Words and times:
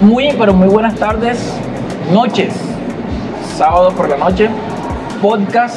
Muy, 0.00 0.32
pero 0.38 0.54
muy 0.54 0.68
buenas 0.68 0.94
tardes, 0.94 1.52
noches, 2.12 2.54
sábado 3.56 3.90
por 3.90 4.08
la 4.08 4.16
noche, 4.16 4.48
podcast 5.20 5.76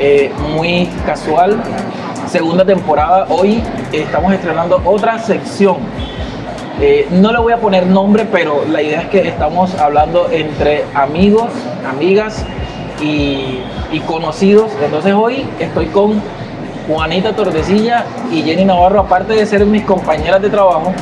eh, 0.00 0.32
muy 0.52 0.86
casual, 1.06 1.56
segunda 2.26 2.64
temporada. 2.64 3.26
Hoy 3.28 3.62
estamos 3.92 4.32
estrenando 4.32 4.82
otra 4.84 5.20
sección. 5.20 5.76
Eh, 6.80 7.06
no 7.12 7.30
le 7.30 7.38
voy 7.38 7.52
a 7.52 7.58
poner 7.58 7.86
nombre, 7.86 8.26
pero 8.30 8.64
la 8.68 8.82
idea 8.82 9.02
es 9.02 9.08
que 9.10 9.28
estamos 9.28 9.72
hablando 9.76 10.28
entre 10.32 10.84
amigos, 10.92 11.50
amigas 11.88 12.44
y, 13.00 13.60
y 13.92 14.00
conocidos. 14.08 14.72
Entonces 14.84 15.14
hoy 15.14 15.46
estoy 15.60 15.86
con 15.86 16.20
Juanita 16.88 17.32
Tordesillas 17.32 18.04
y 18.32 18.42
Jenny 18.42 18.64
Navarro, 18.64 18.98
aparte 18.98 19.34
de 19.34 19.46
ser 19.46 19.64
mis 19.66 19.84
compañeras 19.84 20.42
de 20.42 20.50
trabajo, 20.50 20.92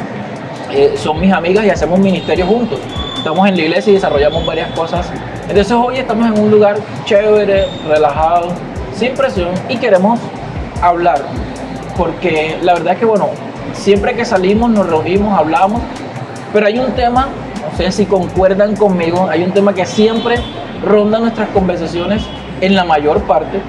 eh, 0.76 0.94
son 0.96 1.20
mis 1.20 1.32
amigas 1.32 1.64
y 1.64 1.70
hacemos 1.70 2.00
ministerio 2.00 2.46
juntos. 2.46 2.80
Estamos 3.16 3.48
en 3.48 3.56
la 3.56 3.62
iglesia 3.62 3.92
y 3.92 3.94
desarrollamos 3.94 4.44
varias 4.44 4.72
cosas. 4.72 5.06
Entonces 5.48 5.72
hoy 5.72 5.98
estamos 5.98 6.26
en 6.26 6.42
un 6.42 6.50
lugar 6.50 6.76
chévere, 7.04 7.66
relajado, 7.86 8.48
sin 8.92 9.14
presión 9.14 9.50
y 9.68 9.76
queremos 9.76 10.18
hablar. 10.82 11.22
Porque 11.96 12.58
la 12.60 12.74
verdad 12.74 12.94
es 12.94 12.98
que, 12.98 13.04
bueno, 13.04 13.28
siempre 13.72 14.16
que 14.16 14.24
salimos 14.24 14.68
nos 14.68 14.88
reunimos, 14.88 15.38
hablamos, 15.38 15.80
pero 16.52 16.66
hay 16.66 16.80
un 16.80 16.90
tema, 16.92 17.28
no 17.70 17.76
sé 17.76 17.92
si 17.92 18.04
concuerdan 18.04 18.74
conmigo, 18.74 19.28
hay 19.30 19.44
un 19.44 19.52
tema 19.52 19.74
que 19.74 19.86
siempre 19.86 20.38
ronda 20.84 21.20
nuestras 21.20 21.50
conversaciones 21.50 22.24
en 22.60 22.74
la 22.74 22.82
mayor 22.82 23.22
parte 23.22 23.60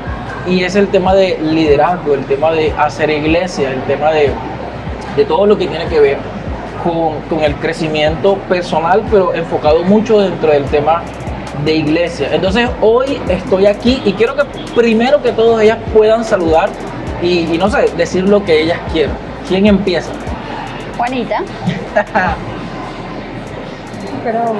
y 0.47 0.63
es 0.63 0.75
el 0.75 0.87
tema 0.87 1.13
de 1.13 1.37
liderazgo, 1.39 2.15
el 2.15 2.25
tema 2.25 2.51
de 2.51 2.71
hacer 2.71 3.11
iglesia, 3.11 3.71
el 3.71 3.83
tema 3.83 4.11
de, 4.11 4.31
de 5.15 5.25
todo 5.25 5.45
lo 5.45 5.55
que 5.55 5.67
tiene 5.67 5.85
que 5.85 5.99
ver 5.99 6.17
con, 6.85 7.19
con, 7.21 7.43
el 7.43 7.55
crecimiento 7.55 8.35
personal, 8.47 9.01
pero 9.09 9.33
enfocado 9.33 9.83
mucho 9.83 10.19
dentro 10.19 10.51
del 10.51 10.65
tema 10.65 11.01
de 11.63 11.75
iglesia. 11.77 12.29
Entonces 12.31 12.69
hoy 12.79 13.19
estoy 13.27 13.65
aquí 13.65 14.01
y 14.05 14.13
quiero 14.13 14.35
que 14.35 14.43
primero 14.75 15.21
que 15.21 15.31
todos 15.31 15.59
ellas 15.61 15.79
puedan 15.93 16.23
saludar 16.23 16.69
y, 17.21 17.39
y 17.53 17.57
no 17.57 17.69
sé, 17.69 17.89
decir 17.97 18.29
lo 18.29 18.45
que 18.45 18.61
ellas 18.61 18.79
quieran. 18.93 19.15
¿Quién 19.47 19.65
empieza? 19.65 20.11
Juanita. 20.97 21.43
Pero, 24.23 24.55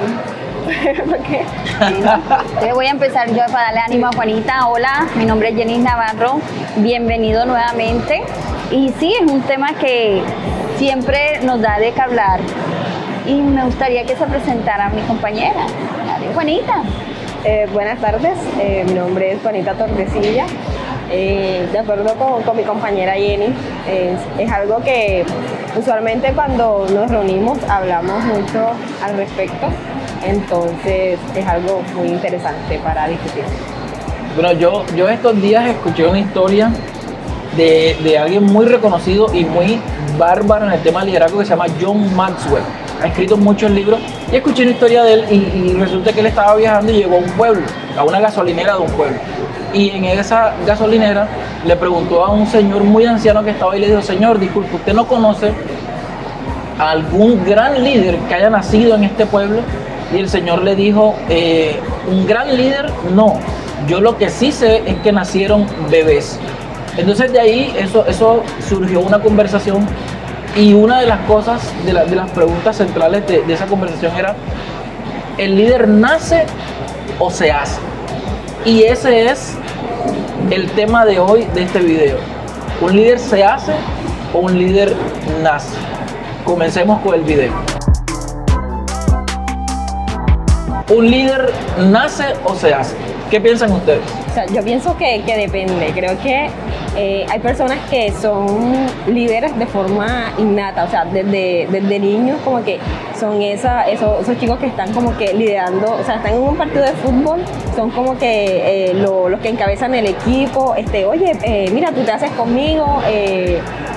¿por 1.06 1.18
qué? 1.18 1.44
Entonces 1.80 2.74
voy 2.74 2.86
a 2.86 2.90
empezar 2.90 3.28
yo 3.28 3.44
para 3.52 3.66
darle 3.66 3.80
ánimo 3.80 4.06
a 4.06 4.12
Juanita. 4.12 4.68
Hola, 4.68 5.06
mi 5.16 5.26
nombre 5.26 5.50
es 5.50 5.56
Jenny 5.56 5.78
Navarro. 5.78 6.40
Bienvenido 6.76 7.46
nuevamente. 7.46 8.22
Y 8.70 8.92
sí, 8.98 9.14
es 9.20 9.30
un 9.30 9.42
tema 9.42 9.74
que 9.74 10.22
siempre 10.76 11.40
nos 11.42 11.60
da 11.60 11.78
de 11.78 11.92
qué 11.92 12.00
hablar. 12.00 12.40
Y 13.26 13.34
me 13.34 13.64
gustaría 13.64 14.04
que 14.04 14.16
se 14.16 14.24
presentara 14.26 14.88
mi 14.90 15.02
compañera. 15.02 15.66
Juanita. 16.34 16.82
Eh, 17.44 17.68
buenas 17.72 18.00
tardes, 18.00 18.36
eh, 18.60 18.84
mi 18.86 18.94
nombre 18.94 19.32
es 19.32 19.42
Juanita 19.42 19.74
Torrecilla. 19.74 20.46
Eh, 21.10 21.68
de 21.70 21.78
acuerdo 21.78 22.14
con, 22.16 22.42
con, 22.42 22.56
mi 22.56 22.64
compañera 22.64 23.12
Jenny, 23.12 23.54
es, 23.88 24.18
es, 24.36 24.50
algo 24.50 24.80
que 24.82 25.24
usualmente 25.78 26.32
cuando 26.32 26.88
nos 26.92 27.08
reunimos 27.08 27.58
hablamos 27.70 28.24
mucho 28.24 28.70
al 29.00 29.16
respecto, 29.16 29.68
entonces 30.26 31.20
es 31.36 31.46
algo 31.46 31.82
muy 31.94 32.08
interesante 32.08 32.80
para 32.80 33.06
discutir. 33.06 33.44
Bueno, 34.34 34.52
yo, 34.52 34.84
yo 34.96 35.08
estos 35.08 35.40
días 35.40 35.66
escuché 35.68 36.08
una 36.08 36.18
historia 36.18 36.72
de, 37.56 38.18
alguien 38.18 38.44
muy 38.44 38.66
reconocido 38.66 39.32
y 39.34 39.44
muy 39.44 39.80
bárbaro 40.18 40.66
en 40.66 40.72
el 40.72 40.82
tema 40.82 41.00
de 41.00 41.06
liderazgo 41.06 41.38
que 41.38 41.44
se 41.44 41.50
llama 41.50 41.66
John 41.80 42.14
Maxwell. 42.14 42.62
Ha 43.02 43.08
escrito 43.08 43.36
muchos 43.36 43.70
libros 43.70 44.00
y 44.32 44.36
escuché 44.36 44.62
una 44.62 44.72
historia 44.72 45.02
de 45.02 45.12
él 45.14 45.24
y, 45.30 45.72
resulta 45.74 46.12
que 46.12 46.20
él 46.20 46.26
estaba 46.26 46.54
viajando 46.56 46.92
y 46.92 46.96
llegó 46.96 47.16
a 47.16 47.18
un 47.18 47.30
pueblo, 47.32 47.62
a 47.96 48.04
una 48.04 48.20
gasolinera 48.20 48.74
de 48.74 48.80
un 48.80 48.90
pueblo 48.90 49.18
y 49.76 49.90
en 49.90 50.04
esa 50.06 50.54
gasolinera 50.66 51.28
le 51.66 51.76
preguntó 51.76 52.24
a 52.24 52.30
un 52.30 52.46
señor 52.46 52.84
muy 52.84 53.04
anciano 53.04 53.44
que 53.44 53.50
estaba 53.50 53.74
ahí 53.74 53.80
le 53.80 53.88
dijo, 53.88 54.02
señor, 54.02 54.38
disculpe, 54.38 54.74
¿usted 54.74 54.94
no 54.94 55.06
conoce 55.06 55.52
a 56.78 56.90
algún 56.90 57.44
gran 57.44 57.82
líder 57.82 58.16
que 58.20 58.34
haya 58.34 58.48
nacido 58.48 58.94
en 58.94 59.04
este 59.04 59.26
pueblo? 59.26 59.60
Y 60.14 60.18
el 60.18 60.28
señor 60.28 60.62
le 60.62 60.76
dijo, 60.76 61.16
eh, 61.28 61.78
un 62.08 62.26
gran 62.26 62.56
líder, 62.56 62.90
no. 63.14 63.34
Yo 63.86 64.00
lo 64.00 64.16
que 64.16 64.30
sí 64.30 64.52
sé 64.52 64.82
es 64.86 64.96
que 64.98 65.12
nacieron 65.12 65.66
bebés. 65.90 66.38
Entonces 66.96 67.32
de 67.32 67.40
ahí 67.40 67.74
eso, 67.78 68.06
eso 68.06 68.42
surgió 68.66 69.00
una 69.00 69.20
conversación 69.20 69.86
y 70.56 70.72
una 70.72 71.00
de 71.00 71.06
las 71.06 71.20
cosas, 71.26 71.60
de, 71.84 71.92
la, 71.92 72.04
de 72.06 72.16
las 72.16 72.30
preguntas 72.30 72.76
centrales 72.76 73.26
de 73.26 73.52
esa 73.52 73.66
conversación 73.66 74.16
era, 74.16 74.34
¿el 75.36 75.54
líder 75.56 75.86
nace 75.86 76.46
o 77.18 77.30
se 77.30 77.52
hace? 77.52 77.78
Y 78.64 78.82
ese 78.82 79.30
es 79.30 79.56
el 80.50 80.70
tema 80.70 81.04
de 81.04 81.20
hoy 81.20 81.44
de 81.54 81.62
este 81.62 81.80
video. 81.80 82.16
¿Un 82.80 82.96
líder 82.96 83.18
se 83.18 83.44
hace 83.44 83.72
o 84.32 84.38
un 84.38 84.58
líder 84.58 84.94
nace? 85.42 85.76
Comencemos 86.44 87.00
con 87.02 87.14
el 87.14 87.22
video. 87.22 87.52
¿Un 90.88 91.10
líder 91.10 91.52
nace 91.90 92.24
o 92.44 92.54
se 92.54 92.72
hace? 92.72 92.96
¿Qué 93.30 93.40
piensan 93.40 93.72
ustedes? 93.72 94.25
Sea, 94.36 94.44
yo 94.44 94.62
pienso 94.62 94.94
que, 94.98 95.22
que 95.24 95.34
depende. 95.34 95.92
Creo 95.94 96.18
que 96.18 96.50
eh, 96.94 97.24
hay 97.26 97.38
personas 97.40 97.78
que 97.88 98.12
son 98.12 98.46
líderes 99.06 99.58
de 99.58 99.64
forma 99.64 100.30
innata, 100.36 100.84
o 100.84 100.90
sea, 100.90 101.06
desde, 101.06 101.66
desde 101.70 101.98
niños 101.98 102.38
como 102.44 102.62
que 102.62 102.78
son 103.18 103.40
esa, 103.40 103.84
esos, 103.84 104.26
chicos 104.38 104.58
que 104.58 104.66
están 104.66 104.92
como 104.92 105.16
que 105.16 105.32
liderando, 105.32 105.90
o 105.90 106.04
sea, 106.04 106.16
están 106.16 106.34
en 106.34 106.42
un 106.42 106.54
partido 106.54 106.84
de 106.84 106.92
fútbol, 106.92 107.40
son 107.74 107.90
como 107.90 108.18
que 108.18 108.90
eh, 108.90 108.92
lo, 108.92 109.30
los 109.30 109.40
que 109.40 109.48
encabezan 109.48 109.94
el 109.94 110.06
equipo, 110.06 110.74
este, 110.74 111.06
oye, 111.06 111.32
eh, 111.42 111.70
mira, 111.72 111.90
tú 111.92 112.02
te 112.02 112.12
haces 112.12 112.30
conmigo, 112.32 113.00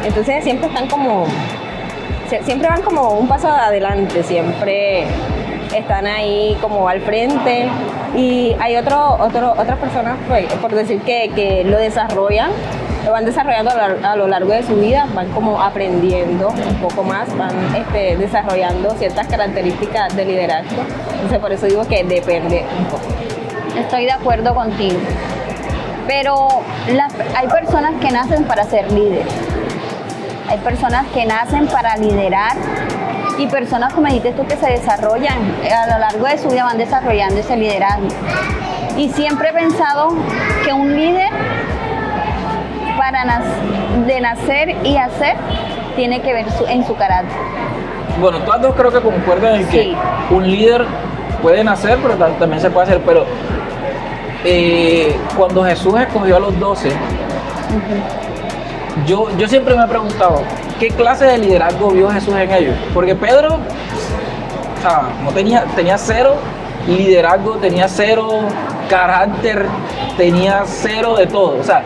entonces 0.05 0.41
siempre 0.45 0.67
están 0.67 0.87
como, 0.87 1.25
siempre 2.45 2.69
van 2.69 2.81
como 2.81 3.19
un 3.19 3.27
paso 3.27 3.49
adelante, 3.49 4.23
siempre 4.23 5.05
están 5.79 6.05
ahí 6.05 6.57
como 6.61 6.87
al 6.87 7.01
frente 7.01 7.67
y 8.15 8.55
hay 8.59 8.75
otro, 8.77 9.17
otro, 9.19 9.51
otras 9.51 9.77
personas, 9.77 10.17
pues, 10.27 10.45
por 10.55 10.73
decir 10.73 11.01
que, 11.01 11.31
que 11.35 11.63
lo 11.63 11.77
desarrollan 11.77 12.51
lo 13.05 13.13
van 13.13 13.25
desarrollando 13.25 13.71
a 14.03 14.15
lo 14.15 14.27
largo 14.27 14.51
de 14.51 14.63
su 14.63 14.75
vida, 14.75 15.07
van 15.13 15.29
como 15.29 15.61
aprendiendo 15.61 16.49
un 16.49 16.75
poco 16.75 17.03
más, 17.03 17.35
van 17.37 17.75
este, 17.75 18.17
desarrollando 18.17 18.91
ciertas 18.91 19.27
características 19.27 20.15
de 20.15 20.25
liderazgo. 20.25 20.81
Entonces 21.13 21.39
por 21.39 21.51
eso 21.51 21.65
digo 21.65 21.87
que 21.87 22.03
depende 22.03 22.65
un 22.77 22.85
poco. 22.85 23.03
Estoy 23.77 24.05
de 24.05 24.11
acuerdo 24.11 24.53
contigo. 24.53 24.99
Pero 26.07 26.47
hay 27.35 27.47
personas 27.47 27.93
que 28.01 28.11
nacen 28.11 28.43
para 28.43 28.63
ser 28.65 28.91
líderes. 28.91 29.33
Hay 30.49 30.57
personas 30.59 31.05
que 31.13 31.25
nacen 31.25 31.67
para 31.67 31.95
liderar 31.97 32.57
y 33.37 33.47
personas, 33.47 33.93
como 33.93 34.07
dijiste 34.07 34.33
tú, 34.33 34.45
que 34.45 34.57
se 34.57 34.71
desarrollan 34.71 35.37
a 35.63 35.93
lo 35.93 35.99
largo 35.99 36.25
de 36.25 36.37
su 36.37 36.49
vida, 36.49 36.63
van 36.63 36.77
desarrollando 36.77 37.39
ese 37.39 37.55
liderazgo. 37.55 38.07
Y 38.97 39.09
siempre 39.09 39.49
he 39.49 39.53
pensado 39.53 40.09
que 40.65 40.73
un 40.73 40.95
líder 40.95 41.29
para 42.97 43.41
de 44.05 44.21
nacer 44.21 44.75
y 44.83 44.97
hacer 44.97 45.35
tiene 45.95 46.21
que 46.21 46.33
ver 46.33 46.51
su, 46.51 46.65
en 46.65 46.85
su 46.85 46.95
carácter. 46.95 47.37
Bueno, 48.19 48.39
todas 48.39 48.61
dos 48.61 48.75
creo 48.75 48.91
que 48.91 48.99
concuerdan 48.99 49.55
en 49.55 49.67
que 49.67 49.83
sí. 49.83 49.95
un 50.29 50.49
líder 50.49 50.85
puede 51.41 51.63
nacer, 51.63 51.97
pero 52.01 52.15
también 52.15 52.61
se 52.61 52.69
puede 52.69 52.87
hacer. 52.87 53.01
Pero 53.05 53.25
eh, 54.43 55.15
cuando 55.37 55.63
Jesús 55.63 55.97
escogió 55.99 56.37
a 56.37 56.39
los 56.39 56.59
doce, 56.59 56.89
uh 56.89 56.91
-huh. 56.91 59.05
yo, 59.05 59.37
yo 59.37 59.47
siempre 59.47 59.75
me 59.75 59.85
he 59.85 59.87
preguntado, 59.87 60.41
¿qué 60.79 60.89
clase 60.89 61.25
de 61.25 61.37
liderazgo 61.37 61.91
vio 61.91 62.09
Jesús 62.09 62.33
en 62.35 62.51
ellos? 62.51 62.75
Porque 62.93 63.13
Pedro, 63.15 63.55
o 63.55 64.81
sea, 64.81 65.03
no 65.23 65.31
tenía, 65.31 65.65
tenía 65.75 65.97
cero 65.97 66.35
liderazgo, 66.87 67.57
tenía 67.57 67.87
cero 67.87 68.39
carácter, 68.89 69.65
tenía 70.17 70.63
cero 70.65 71.17
de 71.17 71.27
todo. 71.27 71.59
O 71.59 71.63
sea, 71.63 71.83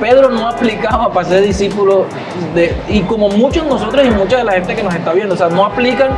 Pedro 0.00 0.30
no 0.30 0.48
aplicaba 0.48 1.12
para 1.12 1.28
ser 1.28 1.42
discípulo 1.42 2.06
de, 2.54 2.74
y 2.88 3.02
como 3.02 3.28
muchos 3.28 3.64
de 3.64 3.70
nosotros 3.70 4.06
y 4.06 4.10
mucha 4.10 4.38
de 4.38 4.44
la 4.44 4.52
gente 4.52 4.74
que 4.74 4.82
nos 4.82 4.94
está 4.94 5.12
viendo, 5.12 5.34
o 5.34 5.38
sea, 5.38 5.48
no 5.48 5.64
aplican 5.66 6.10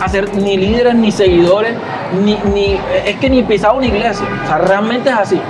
a 0.00 0.08
ser 0.08 0.34
ni 0.34 0.56
líderes 0.56 0.94
ni 0.94 1.12
seguidores, 1.12 1.74
ni, 2.24 2.38
ni 2.54 2.80
es 3.04 3.16
que 3.16 3.28
ni 3.28 3.42
pisaba 3.42 3.74
una 3.74 3.86
iglesia, 3.86 4.26
o 4.44 4.46
sea, 4.46 4.58
realmente 4.58 5.10
es 5.10 5.16
así. 5.16 5.40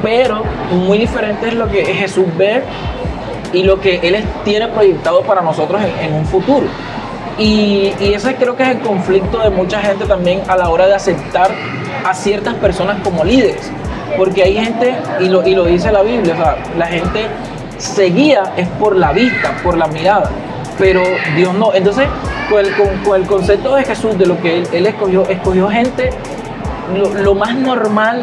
Pero 0.00 0.44
muy 0.70 0.98
diferente 0.98 1.48
es 1.48 1.54
lo 1.54 1.68
que 1.68 1.84
Jesús 1.84 2.26
ve 2.36 2.62
y 3.54 3.62
lo 3.62 3.80
que 3.80 3.96
Él 4.02 4.24
tiene 4.44 4.68
proyectado 4.68 5.22
para 5.22 5.40
nosotros 5.42 5.80
en, 6.00 6.12
un 6.14 6.26
futuro. 6.26 6.66
Y, 7.38 7.92
y, 8.00 8.12
ese 8.14 8.36
creo 8.36 8.56
que 8.56 8.62
es 8.62 8.68
el 8.70 8.80
conflicto 8.80 9.38
de 9.38 9.50
mucha 9.50 9.80
gente 9.80 10.04
también 10.04 10.42
a 10.48 10.56
la 10.56 10.68
hora 10.68 10.86
de 10.86 10.94
aceptar 10.94 11.50
a 12.04 12.14
ciertas 12.14 12.54
personas 12.54 13.00
como 13.02 13.24
líderes. 13.24 13.70
Porque 14.16 14.42
hay 14.44 14.54
gente, 14.54 14.94
y 15.20 15.28
lo, 15.28 15.46
y 15.46 15.54
lo 15.54 15.64
dice 15.64 15.90
la 15.90 16.02
Biblia, 16.02 16.34
la 16.78 16.86
gente 16.86 17.26
se 17.78 18.04
guía 18.04 18.52
es 18.56 18.68
por 18.68 18.96
la 18.96 19.12
vista, 19.12 19.56
por 19.64 19.76
la 19.76 19.88
mirada, 19.88 20.30
pero 20.78 21.02
Dios 21.36 21.52
no. 21.54 21.74
Entonces, 21.74 22.06
con 22.48 22.60
el, 22.60 22.76
con- 22.76 22.98
con 23.04 23.20
el 23.20 23.26
concepto 23.26 23.74
de 23.74 23.84
Jesús, 23.84 24.16
de 24.16 24.26
lo 24.26 24.40
que 24.40 24.58
él, 24.58 24.68
él 24.72 24.86
escogió, 24.86 25.26
escogió 25.28 25.68
gente 25.68 26.10
lo, 26.96 27.12
lo 27.14 27.34
más 27.34 27.54
normal 27.56 28.22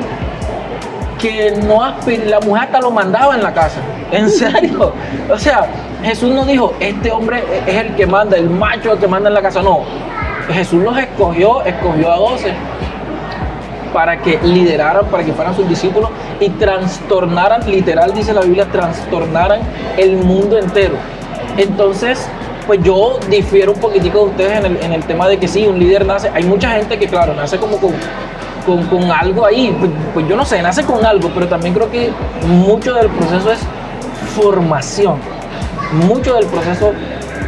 que 1.22 1.52
no 1.52 1.82
la 2.26 2.40
mujer 2.40 2.64
hasta 2.64 2.82
lo 2.82 2.92
mandaba 2.92 3.36
en 3.36 3.44
la 3.44 3.54
casa. 3.54 3.80
En 4.12 4.30
serio. 4.30 4.94
O 5.32 5.38
sea, 5.38 5.68
Jesús 6.04 6.32
no 6.32 6.46
dijo, 6.46 6.74
este 6.80 7.12
hombre 7.12 7.44
es 7.68 7.76
el 7.76 7.96
que 7.96 8.08
manda, 8.08 8.38
el 8.38 8.50
macho 8.50 8.94
el 8.94 9.00
que 9.00 9.08
manda 9.08 9.30
en 9.30 9.36
la 9.36 9.42
casa. 9.42 9.62
No. 9.62 9.82
Jesús 10.52 10.84
los 10.84 10.98
escogió, 10.98 11.62
escogió 11.64 12.12
a 12.12 12.18
12 12.18 12.54
para 13.94 14.18
que 14.22 14.40
lideraran, 14.44 15.06
para 15.08 15.24
que 15.24 15.32
fueran 15.34 15.56
sus 15.56 15.68
discípulos 15.68 16.10
y 16.40 16.50
trastornaran, 16.50 17.70
literal 17.70 18.14
dice 18.14 18.34
la 18.34 18.42
Biblia, 18.42 18.66
trastornaran 18.72 19.60
el 19.98 20.18
mundo 20.18 20.58
entero. 20.58 20.96
Entonces, 21.58 22.26
pues 22.66 22.82
yo 22.84 23.20
difiero 23.30 23.74
un 23.74 23.80
poquitico 23.80 24.20
de 24.20 24.26
ustedes 24.26 24.60
en 24.60 24.66
el, 24.66 24.78
en 24.84 24.94
el 24.94 25.04
tema 25.04 25.28
de 25.28 25.38
que 25.38 25.48
sí, 25.48 25.68
un 25.68 25.78
líder 25.78 26.06
nace, 26.06 26.32
hay 26.34 26.44
mucha 26.44 26.72
gente 26.72 26.98
que 26.98 27.08
claro, 27.08 27.34
nace 27.34 27.58
como 27.58 27.78
con, 27.78 27.94
con, 28.66 28.86
con 28.88 29.12
algo 29.12 29.46
ahí, 29.46 29.76
pues, 29.80 29.92
pues 30.14 30.28
yo 30.28 30.36
no 30.36 30.46
sé, 30.46 30.62
nace 30.62 30.84
con 30.84 31.06
algo, 31.06 31.30
pero 31.34 31.48
también 31.48 31.74
creo 31.74 31.90
que 31.90 32.12
mucho 32.48 32.94
del 32.94 33.10
proceso 33.10 33.52
es 33.52 33.60
formación, 34.36 35.18
mucho 36.08 36.36
del 36.36 36.46
proceso 36.46 36.94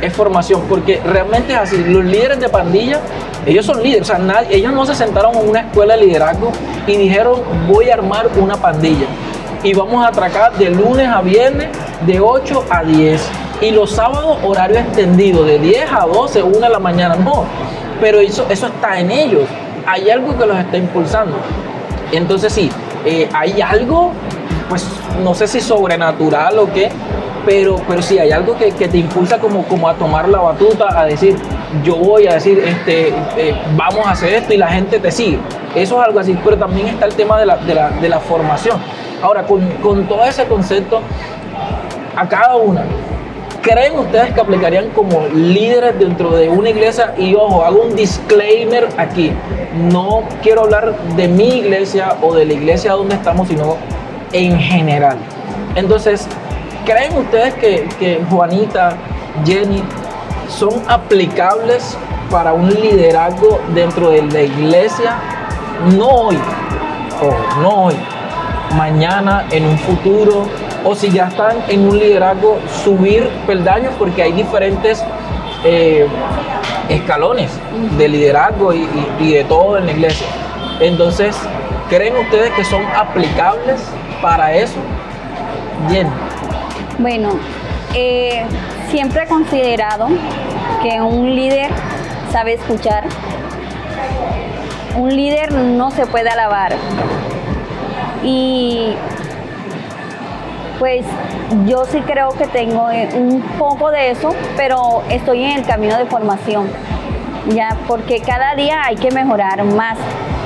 es 0.01 0.13
formación, 0.13 0.62
porque 0.68 1.01
realmente 1.06 1.54
es 1.54 1.60
así, 1.60 1.77
los 1.77 2.04
líderes 2.04 2.39
de 2.39 2.50
pandilla, 2.50 3.00
ellos 3.45 3.65
son 3.65 3.81
líderes, 3.81 4.12
ellos 4.50 4.74
no 4.74 4.86
se 4.86 4.95
sentaron 4.95 5.36
en 5.36 5.50
una 5.50 5.62
escuela 5.62 5.95
de 5.95 6.06
liderazgo 6.06 6.51
y 6.88 6.98
dijeron 6.98 7.42
voy 7.68 7.89
a 7.89 7.95
armar 7.95 8.27
una 8.38 8.56
pandilla 8.57 9.06
y 9.63 9.74
vamos 9.74 10.04
a 10.04 10.10
atracar 10.10 10.54
de 10.57 10.69
lunes 10.69 11.07
a 11.07 11.21
viernes 11.21 11.69
de 12.06 12.19
8 12.19 12.65
a 12.69 12.83
10 12.83 13.21
y 13.62 13.71
los 13.71 13.92
sábados 13.92 14.39
horario 14.44 14.80
extendido 14.80 15.45
de 15.45 15.57
10 15.57 15.92
a 15.92 16.06
12, 16.06 16.44
1 16.44 16.60
de 16.60 16.69
la 16.69 16.80
mañana, 16.80 17.15
no, 17.15 17.45
pero 18.01 18.19
eso, 18.19 18.45
eso 18.50 18.68
está 18.68 19.00
en 19.00 19.10
ellos, 19.10 19.44
hay 19.85 20.09
algo 20.09 20.38
que 20.38 20.45
los 20.45 20.57
está 20.57 20.77
impulsando. 20.77 21.38
Entonces 22.12 22.53
sí, 22.53 22.69
eh, 23.06 23.30
hay 23.33 23.62
algo, 23.62 24.12
pues 24.69 24.88
no 25.24 25.33
sé 25.33 25.47
si 25.47 25.62
sobrenatural 25.62 26.59
o 26.59 26.71
qué, 26.71 26.89
pero, 27.45 27.75
pero 27.88 28.01
sí 28.01 28.19
hay 28.19 28.31
algo 28.31 28.57
que, 28.57 28.71
que 28.71 28.88
te 28.88 28.97
impulsa 28.97 29.39
como, 29.39 29.63
como 29.63 29.89
a 29.89 29.95
tomar 29.95 30.30
la 30.30 30.39
batuta, 30.39 31.00
a 31.00 31.06
decir, 31.06 31.35
yo 31.83 31.95
voy 31.97 32.27
a 32.27 32.35
decir, 32.35 32.59
este, 32.59 33.09
eh, 33.38 33.56
vamos 33.75 34.06
a 34.06 34.12
hacer 34.12 34.33
esto 34.33 34.53
y 34.53 34.57
la 34.57 34.68
gente 34.68 35.00
te 35.00 35.12
sigue. 35.12 35.39
Eso 35.75 36.00
es 36.00 36.07
algo 36.07 36.19
así, 36.19 36.38
pero 36.44 36.57
también 36.57 36.88
está 36.88 37.06
el 37.06 37.15
tema 37.15 37.39
de 37.39 37.45
la, 37.45 37.57
de 37.57 37.74
la, 37.74 37.89
de 37.89 38.09
la 38.09 38.19
formación. 38.19 38.77
Ahora, 39.21 39.44
con, 39.44 39.68
con 39.81 40.07
todo 40.07 40.24
ese 40.25 40.45
concepto, 40.45 41.01
a 42.15 42.27
cada 42.27 42.56
una, 42.56 42.83
¿creen 43.63 43.98
ustedes 43.98 44.33
que 44.33 44.42
aplicarían 44.42 44.89
como 44.89 45.25
líderes 45.33 45.98
dentro 45.98 46.31
de 46.31 46.50
una 46.50 46.69
iglesia? 46.69 47.15
Y 47.18 47.33
ojo, 47.33 47.63
hago 47.63 47.81
un 47.83 47.95
disclaimer 47.95 48.89
aquí. 48.98 49.31
No 49.92 50.24
quiero 50.44 50.63
hablar 50.63 50.95
de 51.15 51.27
mi 51.27 51.60
iglesia 51.60 52.15
o 52.21 52.36
de 52.36 52.45
la 52.45 52.54
iglesia 52.54 52.92
donde 52.92 53.15
estamos, 53.15 53.48
sino 53.48 53.77
en 54.33 54.60
general. 54.60 55.18
Entonces, 55.75 56.27
¿creen 56.86 57.18
ustedes 57.18 57.54
que, 57.56 58.21
Juanita, 58.30 58.98
Jenny, 59.45 59.81
son 60.50 60.83
aplicables 60.88 61.98
para 62.30 62.54
un 62.54 62.69
liderazgo 62.69 63.62
dentro 63.74 64.10
de 64.10 64.24
la 64.24 64.42
iglesia? 64.42 65.15
No 65.98 66.07
hoy, 66.07 66.38
ojo, 67.21 67.62
no 67.62 67.86
hoy, 67.86 67.95
mañana, 68.75 69.45
en 69.51 69.65
un 69.65 69.77
futuro, 69.80 70.45
o 70.85 70.95
si 70.95 71.09
ya 71.09 71.27
están 71.27 71.57
en 71.69 71.88
un 71.88 71.97
liderazgo, 71.97 72.59
subir 72.83 73.27
peldaños, 73.47 73.94
porque 73.97 74.24
hay 74.24 74.31
diferentes 74.33 75.03
eh, 75.63 76.06
escalones 76.89 77.51
de 77.97 78.07
liderazgo 78.09 78.74
y, 78.74 78.80
y- 78.80 79.24
y 79.24 79.31
de 79.33 79.44
todo 79.45 79.77
en 79.77 79.85
la 79.85 79.91
iglesia. 79.94 80.27
Entonces, 80.81 81.35
¿creen 81.89 82.18
ustedes 82.18 82.51
que 82.51 82.63
son 82.65 82.83
aplicables 82.95 83.81
para 84.21 84.53
eso? 84.56 84.75
Bien. 85.89 86.07
Bueno, 87.00 87.29
eh, 87.94 88.44
siempre 88.91 89.24
he 89.24 89.27
considerado 89.27 90.07
que 90.81 91.00
un 91.01 91.33
líder 91.33 91.69
sabe 92.31 92.53
escuchar. 92.53 93.06
Un 94.97 95.15
líder 95.15 95.51
no 95.53 95.91
se 95.91 96.06
puede 96.06 96.29
alabar. 96.29 96.74
Y 98.24 98.94
pues 100.83 101.06
yo 101.65 101.85
sí 101.85 102.01
creo 102.01 102.31
que 102.31 102.45
tengo 102.45 102.91
eh, 102.91 103.07
un 103.15 103.39
poco 103.57 103.89
de 103.89 104.12
eso, 104.12 104.35
pero 104.57 105.01
estoy 105.09 105.41
en 105.41 105.59
el 105.59 105.65
camino 105.65 105.97
de 105.97 106.06
formación. 106.07 106.68
Ya, 107.56 107.77
porque 107.88 108.19
cada 108.19 108.53
día 108.56 108.83
hay 108.83 108.97
que 108.97 109.09
mejorar 109.09 109.63
más. 109.63 109.97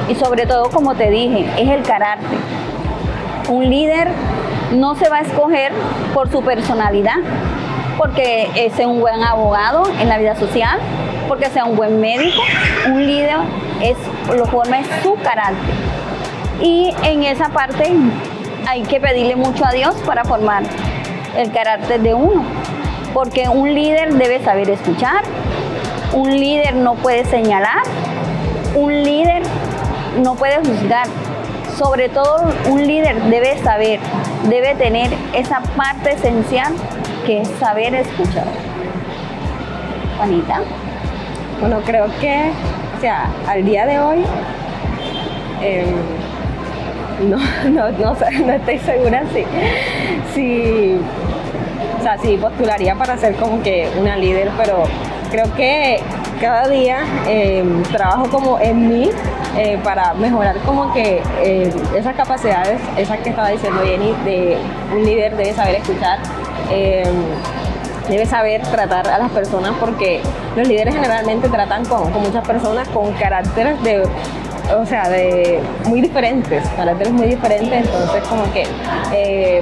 Y 0.07 0.13
sobre 0.13 0.45
todo, 0.45 0.69
como 0.69 0.93
te 0.93 1.09
dije, 1.09 1.49
es 1.57 1.67
el 1.67 1.81
carácter. 1.81 2.37
Un 3.49 3.67
líder 3.67 4.09
no 4.73 4.93
se 4.93 5.09
va 5.09 5.17
a 5.17 5.21
escoger 5.21 5.71
por 6.13 6.29
su 6.29 6.43
personalidad, 6.43 7.17
porque 7.97 8.71
sea 8.75 8.87
un 8.87 8.99
buen 8.99 9.23
abogado 9.23 9.85
en 9.99 10.07
la 10.07 10.19
vida 10.19 10.35
social, 10.35 10.77
porque 11.27 11.47
sea 11.47 11.65
un 11.65 11.75
buen 11.75 11.99
médico. 11.99 12.43
Un 12.85 13.07
líder 13.07 13.37
es, 13.81 13.97
lo 14.37 14.45
forma 14.45 14.81
es 14.81 14.87
su 15.01 15.15
carácter. 15.15 15.73
Y 16.61 16.93
en 17.01 17.23
esa 17.23 17.49
parte 17.49 17.91
hay 18.67 18.83
que 18.83 18.99
pedirle 18.99 19.37
mucho 19.37 19.65
a 19.65 19.71
Dios 19.71 19.95
para 20.05 20.25
formar 20.25 20.63
el 21.37 21.51
carácter 21.53 22.01
de 22.01 22.13
uno, 22.13 22.43
porque 23.13 23.47
un 23.47 23.73
líder 23.73 24.13
debe 24.15 24.43
saber 24.43 24.69
escuchar, 24.69 25.23
un 26.13 26.37
líder 26.37 26.75
no 26.75 26.95
puede 26.95 27.23
señalar, 27.23 27.83
un 28.75 28.91
líder 28.91 29.43
no 30.21 30.35
puede 30.35 30.57
juzgar. 30.57 31.07
Sobre 31.77 32.09
todo 32.09 32.51
un 32.69 32.85
líder 32.85 33.21
debe 33.23 33.57
saber, 33.59 33.99
debe 34.49 34.75
tener 34.75 35.11
esa 35.33 35.61
parte 35.77 36.13
esencial 36.13 36.73
que 37.25 37.41
es 37.43 37.47
saber 37.59 37.95
escuchar. 37.95 38.47
Juanita. 40.17 40.61
Bueno, 41.61 41.79
creo 41.85 42.07
que, 42.19 42.51
o 42.97 42.99
sea, 42.99 43.29
al 43.47 43.63
día 43.63 43.85
de 43.85 43.99
hoy, 43.99 44.25
em, 45.61 46.16
no, 47.21 47.37
no, 47.69 47.91
no, 47.91 48.15
no 48.45 48.53
estoy 48.53 48.79
segura 48.79 49.23
si, 49.33 49.43
si, 50.33 50.99
o 51.99 52.03
sea, 52.03 52.17
si 52.17 52.37
postularía 52.37 52.95
para 52.95 53.17
ser 53.17 53.35
como 53.35 53.61
que 53.61 53.89
una 53.99 54.15
líder, 54.15 54.49
pero 54.57 54.83
creo 55.31 55.53
que 55.55 55.99
cada 56.39 56.67
día 56.67 56.99
em, 57.27 57.81
trabajo 57.83 58.29
como 58.29 58.59
en 58.59 58.87
mí 58.87 59.09
eh, 59.57 59.79
para 59.83 60.13
mejorar 60.13 60.57
como 60.59 60.93
que 60.93 61.21
eh, 61.41 61.73
esas 61.95 62.15
capacidades, 62.15 62.79
esas 62.95 63.19
que 63.19 63.29
estaba 63.29 63.49
diciendo 63.49 63.81
Jenny, 63.83 64.13
de 64.23 64.57
un 64.93 65.03
líder 65.03 65.35
debe 65.35 65.53
saber 65.53 65.75
escuchar. 65.75 66.19
em, 66.71 67.07
debe 68.07 68.25
saber 68.25 68.61
tratar 68.61 69.05
a 69.09 69.19
las 69.19 69.29
personas 69.31 69.73
porque 69.81 70.21
los 70.55 70.65
líderes 70.65 70.95
generalmente 70.95 71.49
tratan 71.49 71.83
con 71.85 72.09
muchas 72.13 72.47
personas 72.47 72.87
con 72.89 73.11
caracteres 73.13 73.81
de 73.83 74.03
o 74.75 74.85
sea 74.85 75.09
de 75.09 75.61
muy 75.85 76.01
diferentes 76.01 76.67
caracteres 76.69 77.13
muy 77.13 77.27
diferentes 77.27 77.85
entonces 77.85 78.23
como 78.27 78.51
que 78.53 78.65
eh, 79.13 79.61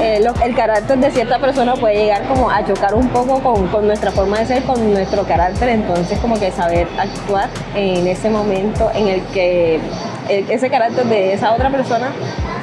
eh, 0.00 0.24
el 0.44 0.54
carácter 0.54 0.98
de 0.98 1.10
cierta 1.10 1.38
persona 1.40 1.74
puede 1.74 1.96
llegar 1.96 2.22
como 2.28 2.48
a 2.48 2.64
chocar 2.64 2.94
un 2.94 3.08
poco 3.08 3.40
con, 3.40 3.86
nuestra 3.86 4.12
forma 4.12 4.38
de 4.38 4.46
ser, 4.46 4.62
con 4.62 4.92
nuestro 4.92 5.24
carácter, 5.24 5.70
entonces 5.70 6.18
como 6.20 6.38
que 6.38 6.52
saber 6.52 6.86
actuar 6.96 7.48
en 7.74 8.06
ese 8.06 8.30
momento 8.30 8.90
en 8.94 9.08
el 9.08 9.22
que 9.32 9.80
ese 10.28 10.70
carácter 10.70 11.04
de 11.06 11.32
esa 11.32 11.52
otra 11.52 11.70
persona 11.70 12.12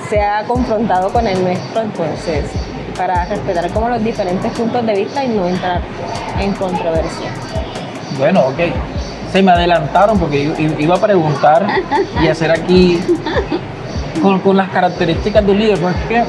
sea 0.10 0.44
confrontado 0.48 1.12
con 1.12 1.27
el 1.27 1.44
nuestro, 1.44 1.82
entonces 1.82 2.46
para 2.96 3.25
respetar 3.25 3.70
como 3.72 3.89
los 3.89 4.01
diferentes 4.01 4.51
puntos 4.54 4.86
de 4.86 4.96
vista 4.96 5.24
y 5.24 5.30
no 5.30 5.48
entrar 5.48 5.82
en 6.39 6.54
controversia. 6.54 7.32
Bueno, 8.18 8.46
ok. 8.48 8.95
Se 9.36 9.44
me 9.44 9.51
adelantaron 9.51 10.18
porque 10.18 10.54
iba 10.80 10.96
a 10.96 10.98
preguntar 10.98 11.68
y 12.24 12.27
hacer 12.30 12.51
aquí 12.51 13.01
con, 14.22 14.39
con 14.39 14.56
las 14.56 14.70
características 14.70 15.46
de 15.46 15.51
un 15.51 15.60
líder. 15.60 15.77
Pues 15.77 15.94
es 15.94 16.06
que, 16.08 16.24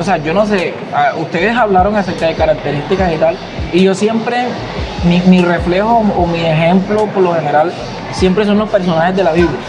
o 0.00 0.02
sea, 0.02 0.16
yo 0.16 0.34
no 0.34 0.44
sé, 0.44 0.74
ustedes 1.20 1.56
hablaron 1.56 1.94
acerca 1.94 2.26
de 2.26 2.34
características 2.34 3.12
y 3.12 3.16
tal, 3.16 3.36
y 3.72 3.84
yo 3.84 3.94
siempre, 3.94 4.48
mi, 5.04 5.40
reflejo 5.40 6.02
o 6.16 6.26
mi 6.26 6.40
ejemplo 6.40 7.06
por 7.06 7.22
lo 7.22 7.32
general, 7.32 7.72
siempre 8.10 8.44
son 8.44 8.58
los 8.58 8.68
personajes 8.68 9.14
de 9.14 9.22
la 9.22 9.30
Biblia. 9.30 9.60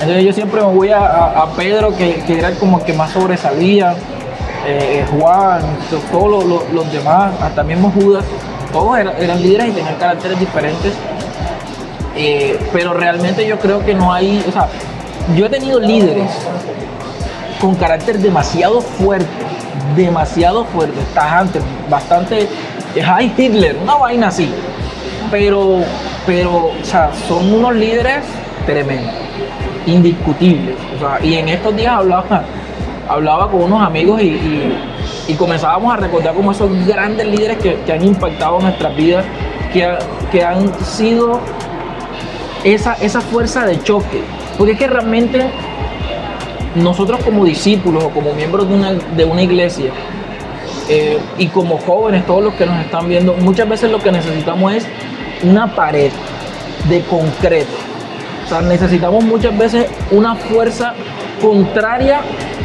Entonces 0.00 0.24
yo 0.24 0.32
siempre 0.32 0.62
me 0.62 0.68
voy 0.68 0.88
a, 0.92 1.44
Pedro, 1.58 1.94
que, 1.94 2.22
que 2.26 2.38
era 2.38 2.52
como 2.52 2.78
el 2.78 2.84
que 2.84 2.94
más 2.94 3.10
sobresalía, 3.10 3.92
eh, 4.66 5.04
Juan, 5.10 5.60
to- 5.90 5.98
todos 6.10 6.30
los, 6.30 6.44
los- 6.46 6.72
los 6.72 6.90
demás, 6.90 7.32
hasta 7.42 7.62
mismo 7.62 7.92
Judas, 7.94 8.24
todos 8.72 8.98
eran 8.98 9.42
líderes 9.42 9.68
y 9.68 9.72
tenían 9.72 9.96
caracteres 9.96 10.40
diferentes. 10.40 10.94
Eh, 12.22 12.58
pero 12.72 12.92
realmente 12.92 13.46
yo 13.46 13.58
creo 13.58 13.82
que 13.84 13.94
no 13.94 14.12
hay, 14.12 14.44
o 14.46 14.52
sea, 14.52 14.68
yo 15.34 15.46
he 15.46 15.48
tenido 15.48 15.80
líderes 15.80 16.30
con 17.58 17.74
carácter 17.76 18.18
demasiado 18.18 18.82
fuerte, 18.82 19.26
demasiado 19.96 20.64
fuerte, 20.66 20.98
tajante, 21.14 21.60
bastante 21.88 22.46
High 22.94 23.32
Hitler, 23.38 23.78
una 23.82 23.94
vaina 23.94 24.28
así. 24.28 24.50
pero, 25.30 25.78
pero, 26.26 26.72
o 26.80 26.84
sea, 26.84 27.10
son 27.26 27.52
unos 27.54 27.74
líderes 27.74 28.24
tremendos, 28.66 29.14
indiscutibles. 29.86 30.76
O 30.96 30.98
sea, 30.98 31.24
y 31.24 31.36
en 31.36 31.48
estos 31.48 31.74
días 31.74 31.92
hablaba, 31.94 32.42
hablaba 33.08 33.50
con 33.50 33.62
unos 33.62 33.82
amigos 33.82 34.20
y, 34.20 34.26
y- 35.28 35.34
comenzábamos 35.38 35.94
a 35.94 35.96
recordar 35.96 36.34
como 36.34 36.50
esos 36.50 36.68
grandes 36.86 37.24
líderes 37.28 37.56
que, 37.58 37.76
que 37.86 37.92
han 37.92 38.04
impactado 38.04 38.58
nuestras 38.60 38.94
vidas, 38.96 39.24
que, 39.72 39.88
que 40.32 40.44
han 40.44 40.74
sido 40.84 41.38
esa, 42.64 42.94
esa 42.94 43.20
fuerza 43.20 43.66
de 43.66 43.82
choque. 43.82 44.22
Porque 44.58 44.72
es 44.72 44.78
que 44.78 44.86
realmente 44.86 45.46
nosotros 46.74 47.20
como 47.24 47.44
discípulos 47.44 48.04
o 48.04 48.10
como 48.10 48.32
miembros 48.34 48.68
de 48.68 48.74
una, 48.74 48.92
de 48.92 49.24
una 49.24 49.42
iglesia 49.42 49.90
eh, 50.88 51.18
y 51.38 51.46
como 51.48 51.78
jóvenes, 51.78 52.26
todos 52.26 52.42
los 52.44 52.54
que 52.54 52.66
nos 52.66 52.78
están 52.80 53.08
viendo, 53.08 53.34
muchas 53.34 53.68
veces 53.68 53.90
lo 53.90 53.98
que 53.98 54.12
necesitamos 54.12 54.72
es 54.74 54.86
una 55.42 55.74
pared 55.74 56.10
de 56.88 57.00
concreto. 57.02 57.70
O 58.44 58.48
sea, 58.48 58.60
necesitamos 58.62 59.22
muchas 59.24 59.56
veces 59.56 59.86
una 60.10 60.34
fuerza 60.34 60.94
contraria, 61.40 62.20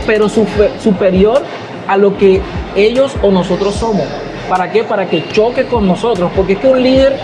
pero 0.07 0.27
supe- 0.27 0.71
superior 0.81 1.43
a 1.87 1.97
lo 1.97 2.17
que 2.17 2.41
ellos 2.75 3.15
o 3.21 3.29
nosotros 3.31 3.75
somos. 3.75 4.05
¿Para 4.49 4.71
qué? 4.71 4.83
Para 4.83 5.07
que 5.07 5.27
choque 5.29 5.65
con 5.65 5.87
nosotros. 5.87 6.31
Porque 6.35 6.53
es 6.53 6.59
que 6.59 6.67
un 6.67 6.81
líder, 6.81 7.19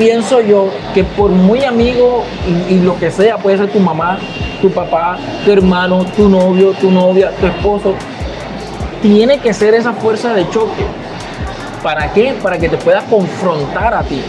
pienso 0.00 0.40
yo, 0.40 0.70
que 0.94 1.04
por 1.04 1.30
muy 1.30 1.62
amigo 1.62 2.24
y, 2.70 2.78
lo 2.78 2.98
que 2.98 3.10
sea, 3.10 3.36
puede 3.36 3.58
ser 3.58 3.70
tu 3.70 3.78
mamá, 3.80 4.18
tu 4.62 4.70
papá, 4.70 5.18
tu 5.44 5.52
hermano, 5.52 6.06
tu 6.16 6.26
novio, 6.26 6.72
tu 6.72 6.90
novia, 6.90 7.30
tu 7.38 7.46
esposo, 7.46 7.94
tiene 9.02 9.38
que 9.40 9.52
ser 9.52 9.74
esa 9.74 9.92
fuerza 9.92 10.32
de 10.32 10.48
choque. 10.48 10.86
¿Para 11.82 12.10
qué? 12.14 12.34
Para 12.42 12.56
que 12.56 12.70
te 12.70 12.78
pueda 12.78 13.02
confrontar 13.02 13.92
a 13.92 14.02
ti. 14.02 14.22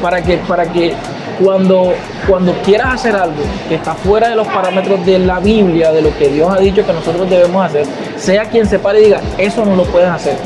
Para 0.00 0.22
que, 0.22 0.38
para 0.38 0.64
que 0.72 0.94
cuando, 1.42 1.92
cuando 2.26 2.54
quieras 2.64 2.94
hacer 2.94 3.14
algo 3.14 3.42
que 3.68 3.74
está 3.74 3.92
fuera 3.92 4.30
de 4.30 4.36
los 4.36 4.46
parámetros 4.48 5.04
de 5.04 5.18
la 5.18 5.38
Biblia, 5.38 5.92
de 5.92 6.00
lo 6.00 6.16
que 6.16 6.30
Dios 6.30 6.50
ha 6.50 6.58
dicho 6.58 6.84
que 6.86 6.94
nosotros 6.94 7.28
debemos 7.28 7.62
hacer, 7.62 7.84
sea 8.16 8.46
quien 8.46 8.66
se 8.66 8.78
pare 8.78 9.02
y 9.02 9.04
diga, 9.04 9.20
eso 9.36 9.66
no 9.66 9.76
lo 9.76 9.84
puedes 9.84 10.08
hacer. 10.08 10.38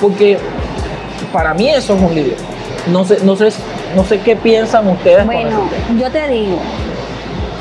Porque 0.00 0.38
para 1.32 1.52
mí 1.52 1.68
eso 1.68 1.96
es 1.96 2.00
un 2.00 2.14
líder. 2.14 2.36
No 2.92 3.04
sé, 3.04 3.18
no 3.24 3.36
sé, 3.36 3.50
no 3.96 4.04
sé 4.04 4.20
qué 4.20 4.36
piensan 4.36 4.86
ustedes. 4.88 5.24
Bueno, 5.26 5.62
yo 5.98 6.10
te 6.10 6.28
digo, 6.28 6.58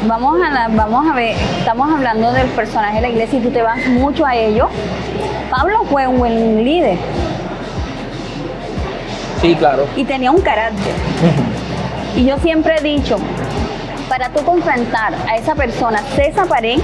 vamos 0.07 0.39
a, 0.41 0.49
la- 0.49 0.67
vamos 0.69 1.07
a 1.09 1.13
ver, 1.13 1.35
estamos 1.59 1.91
hablando 1.91 2.31
del 2.33 2.47
personaje 2.47 2.95
de 2.95 3.01
la 3.01 3.09
iglesia 3.09 3.39
y 3.39 3.41
tú 3.41 3.49
te 3.51 3.61
vas 3.61 3.85
mucho 3.87 4.25
a 4.25 4.35
ello. 4.35 4.67
Pablo 5.49 5.83
fue 5.89 6.05
un 6.07 6.17
buen 6.19 6.63
líder 6.63 6.97
Sí, 9.41 9.55
claro. 9.55 9.87
y 9.95 10.03
tenía 10.03 10.31
un 10.31 10.41
carácter. 10.41 10.93
Y 12.15 12.25
yo 12.25 12.37
siempre 12.39 12.75
he 12.77 12.81
dicho, 12.81 13.17
para 14.09 14.29
tú 14.29 14.43
confrontar 14.43 15.13
a 15.29 15.35
esa 15.35 15.53
persona, 15.55 15.99
sé 16.15 16.27
esa 16.29 16.45
pared, 16.45 16.79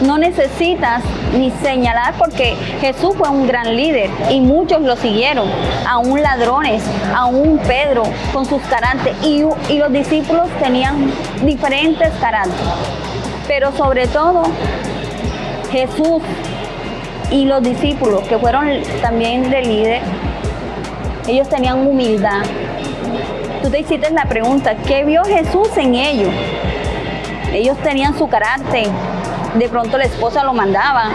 no 0.00 0.16
necesitas 0.18 1.02
ni 1.36 1.50
señalar 1.62 2.14
porque 2.18 2.54
Jesús 2.80 3.14
fue 3.16 3.28
un 3.28 3.46
gran 3.46 3.76
líder 3.76 4.10
y 4.30 4.40
muchos 4.40 4.80
lo 4.82 4.96
siguieron, 4.96 5.48
aún 5.88 6.22
ladrones, 6.22 6.82
aún 7.14 7.58
Pedro 7.66 8.04
con 8.32 8.44
sus 8.44 8.62
caracteres 8.62 9.16
y, 9.22 9.44
y 9.72 9.78
los 9.78 9.92
discípulos 9.92 10.48
tenían 10.60 11.10
diferentes 11.42 12.10
caracteres. 12.20 12.60
Pero 13.46 13.72
sobre 13.72 14.06
todo 14.06 14.44
Jesús 15.70 16.22
y 17.30 17.44
los 17.44 17.62
discípulos 17.62 18.22
que 18.28 18.38
fueron 18.38 18.68
también 19.02 19.50
de 19.50 19.62
líder, 19.62 20.02
ellos 21.26 21.48
tenían 21.48 21.86
humildad, 21.86 22.42
tú 23.62 23.70
te 23.70 23.80
hiciste 23.80 24.10
la 24.10 24.26
pregunta, 24.26 24.76
¿qué 24.86 25.04
vio 25.04 25.24
Jesús 25.24 25.68
en 25.76 25.94
ellos? 25.94 26.32
Ellos 27.52 27.78
tenían 27.78 28.16
su 28.18 28.28
carácter, 28.28 28.88
de 29.54 29.68
pronto 29.68 29.98
la 29.98 30.04
esposa 30.04 30.42
lo 30.42 30.52
mandaba, 30.52 31.10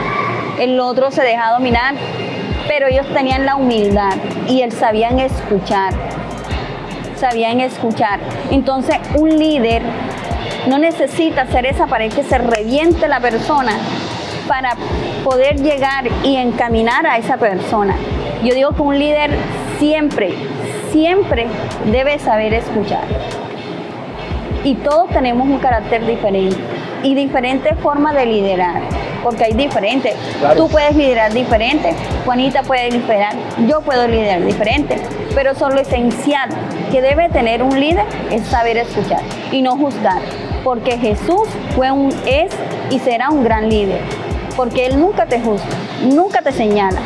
el 0.60 0.80
otro 0.80 1.12
se 1.12 1.22
dejaba 1.24 1.58
dominar, 1.58 1.96
pero 2.68 2.88
ellos 2.88 3.08
tenían 3.14 3.46
la 3.46 3.56
humildad 3.56 4.14
y 4.48 4.62
él 4.62 4.72
sabían 4.72 5.20
escuchar, 5.20 5.94
sabían 7.18 7.60
escuchar. 7.60 8.20
Entonces 8.52 8.98
un 9.16 9.38
líder 9.38 9.82
no 10.68 10.78
necesita 10.78 11.48
ser 11.48 11.66
esa 11.66 11.88
pared 11.88 12.12
que 12.12 12.24
se 12.24 12.38
reviente 12.38 13.08
la 13.08 13.20
persona 13.20 13.74
para 14.48 14.72
poder 15.24 15.62
llegar 15.62 16.06
y 16.24 16.38
encaminar 16.38 17.06
a 17.06 17.18
esa 17.18 17.38
persona. 17.38 17.96
Yo 18.44 18.54
digo 18.54 18.72
que 18.72 18.82
un 18.82 18.98
líder 18.98 19.32
siempre, 19.80 20.34
siempre 20.92 21.48
debe 21.92 22.20
saber 22.20 22.54
escuchar. 22.54 23.04
Y 24.64 24.76
todos 24.76 25.10
tenemos 25.10 25.48
un 25.48 25.60
carácter 25.60 26.06
diferente 26.06 26.69
y 27.04 27.16
diferentes 27.16 27.78
formas 27.80 28.16
de 28.16 28.26
liderar, 28.26 28.82
porque 29.24 29.46
hay 29.46 29.54
diferentes. 29.54 30.16
Claro. 30.40 30.56
Tú 30.56 30.70
puedes 30.70 30.96
liderar 30.96 31.34
diferente, 31.34 31.94
Juanita 32.26 32.64
puede 32.64 32.92
liderar, 32.92 33.34
yo 33.68 33.82
puedo 33.82 34.08
liderar 34.08 34.44
diferente, 34.46 34.98
pero 35.36 35.52
es 35.52 35.60
lo 35.60 35.80
esencial 35.80 36.50
que 36.92 37.02
debe 37.02 37.30
tener 37.30 37.64
un 37.64 37.80
líder 37.80 38.06
es 38.32 38.48
saber 38.48 38.78
escuchar 38.78 39.22
y 39.52 39.62
no 39.62 39.78
juzgar, 39.78 40.22
porque 40.64 40.98
Jesús 40.98 41.48
fue 41.76 41.92
un 41.92 42.14
es 42.26 42.52
y 42.90 43.00
será 43.00 43.30
un 43.30 43.44
gran 43.44 43.70
líder, 43.70 44.02
porque 44.56 44.86
él 44.86 45.00
nunca 45.00 45.26
te 45.26 45.40
juzga, 45.40 45.66
nunca 46.04 46.42
te 46.42 46.52
señala. 46.52 47.00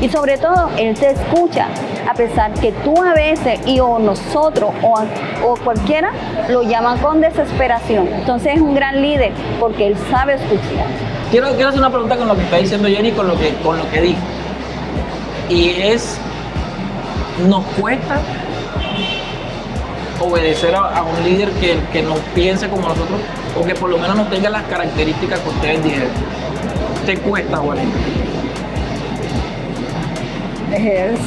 Y 0.00 0.08
sobre 0.08 0.36
todo, 0.36 0.70
Él 0.76 0.94
te 0.98 1.12
escucha, 1.12 1.68
a 2.08 2.14
pesar 2.14 2.52
que 2.54 2.72
tú 2.72 3.02
a 3.02 3.14
veces, 3.14 3.60
y 3.66 3.80
o 3.80 3.98
nosotros, 3.98 4.70
o, 4.82 4.94
o 5.44 5.56
cualquiera, 5.56 6.10
lo 6.48 6.62
llaman 6.62 6.98
con 6.98 7.20
desesperación. 7.20 8.08
Entonces 8.08 8.54
es 8.56 8.60
un 8.60 8.74
gran 8.74 9.00
líder, 9.00 9.32
porque 9.60 9.86
Él 9.88 9.96
sabe 10.10 10.34
escuchar. 10.34 10.86
Quiero, 11.30 11.48
quiero 11.54 11.68
hacer 11.68 11.80
una 11.80 11.90
pregunta 11.90 12.16
con 12.16 12.28
lo 12.28 12.36
que 12.36 12.42
está 12.42 12.56
diciendo 12.58 12.88
Jenny, 12.88 13.12
con 13.12 13.26
lo 13.26 13.36
que, 13.36 13.54
con 13.62 13.78
lo 13.78 13.90
que 13.90 14.00
dijo. 14.00 14.20
Y 15.48 15.70
es, 15.70 16.18
¿nos 17.48 17.64
cuesta 17.78 18.18
obedecer 20.20 20.74
a, 20.74 20.98
a 20.98 21.02
un 21.02 21.24
líder 21.24 21.50
que, 21.52 21.78
que 21.92 22.02
no 22.02 22.14
piense 22.34 22.68
como 22.68 22.88
nosotros 22.88 23.20
o 23.60 23.64
que 23.64 23.74
por 23.74 23.90
lo 23.90 23.98
menos 23.98 24.16
no 24.16 24.26
tenga 24.28 24.48
las 24.48 24.62
características 24.64 25.40
que 25.40 25.48
ustedes 25.48 25.84
dijeron? 25.84 26.10
¿Te 27.04 27.18
cuesta, 27.18 27.58
Juanita? 27.58 27.98
Es, 30.72 31.20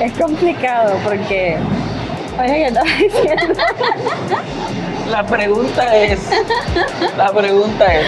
es 0.00 0.12
complicado 0.12 0.96
porque. 1.04 1.56
Oye, 2.38 2.52
¿qué 2.52 2.66
estaba 2.66 2.86
diciendo? 2.98 3.62
La 5.10 5.24
pregunta 5.24 5.96
es, 5.96 6.28
la 7.16 7.32
pregunta 7.32 7.86
es, 7.94 8.06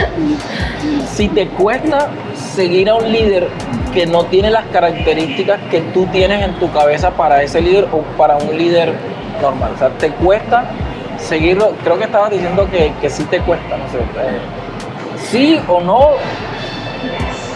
si 1.08 1.28
te 1.28 1.46
cuesta 1.46 2.08
seguir 2.34 2.90
a 2.90 2.96
un 2.96 3.12
líder 3.12 3.48
que 3.94 4.04
no 4.04 4.24
tiene 4.24 4.50
las 4.50 4.66
características 4.66 5.60
que 5.70 5.80
tú 5.80 6.06
tienes 6.06 6.44
en 6.44 6.58
tu 6.58 6.70
cabeza 6.72 7.12
para 7.12 7.42
ese 7.42 7.60
líder 7.60 7.88
o 7.92 8.02
para 8.16 8.36
un 8.36 8.56
líder 8.58 8.94
normal, 9.40 9.72
o 9.76 9.78
sea, 9.78 9.90
te 9.90 10.10
cuesta 10.10 10.64
seguirlo, 11.18 11.74
creo 11.84 11.98
que 11.98 12.04
estabas 12.04 12.30
diciendo 12.30 12.68
que, 12.68 12.92
que 13.00 13.08
sí 13.08 13.24
te 13.24 13.38
cuesta, 13.40 13.76
no 13.76 13.88
sé, 13.90 13.98
eh, 13.98 14.40
sí 15.30 15.60
o 15.68 15.80
no, 15.80 16.10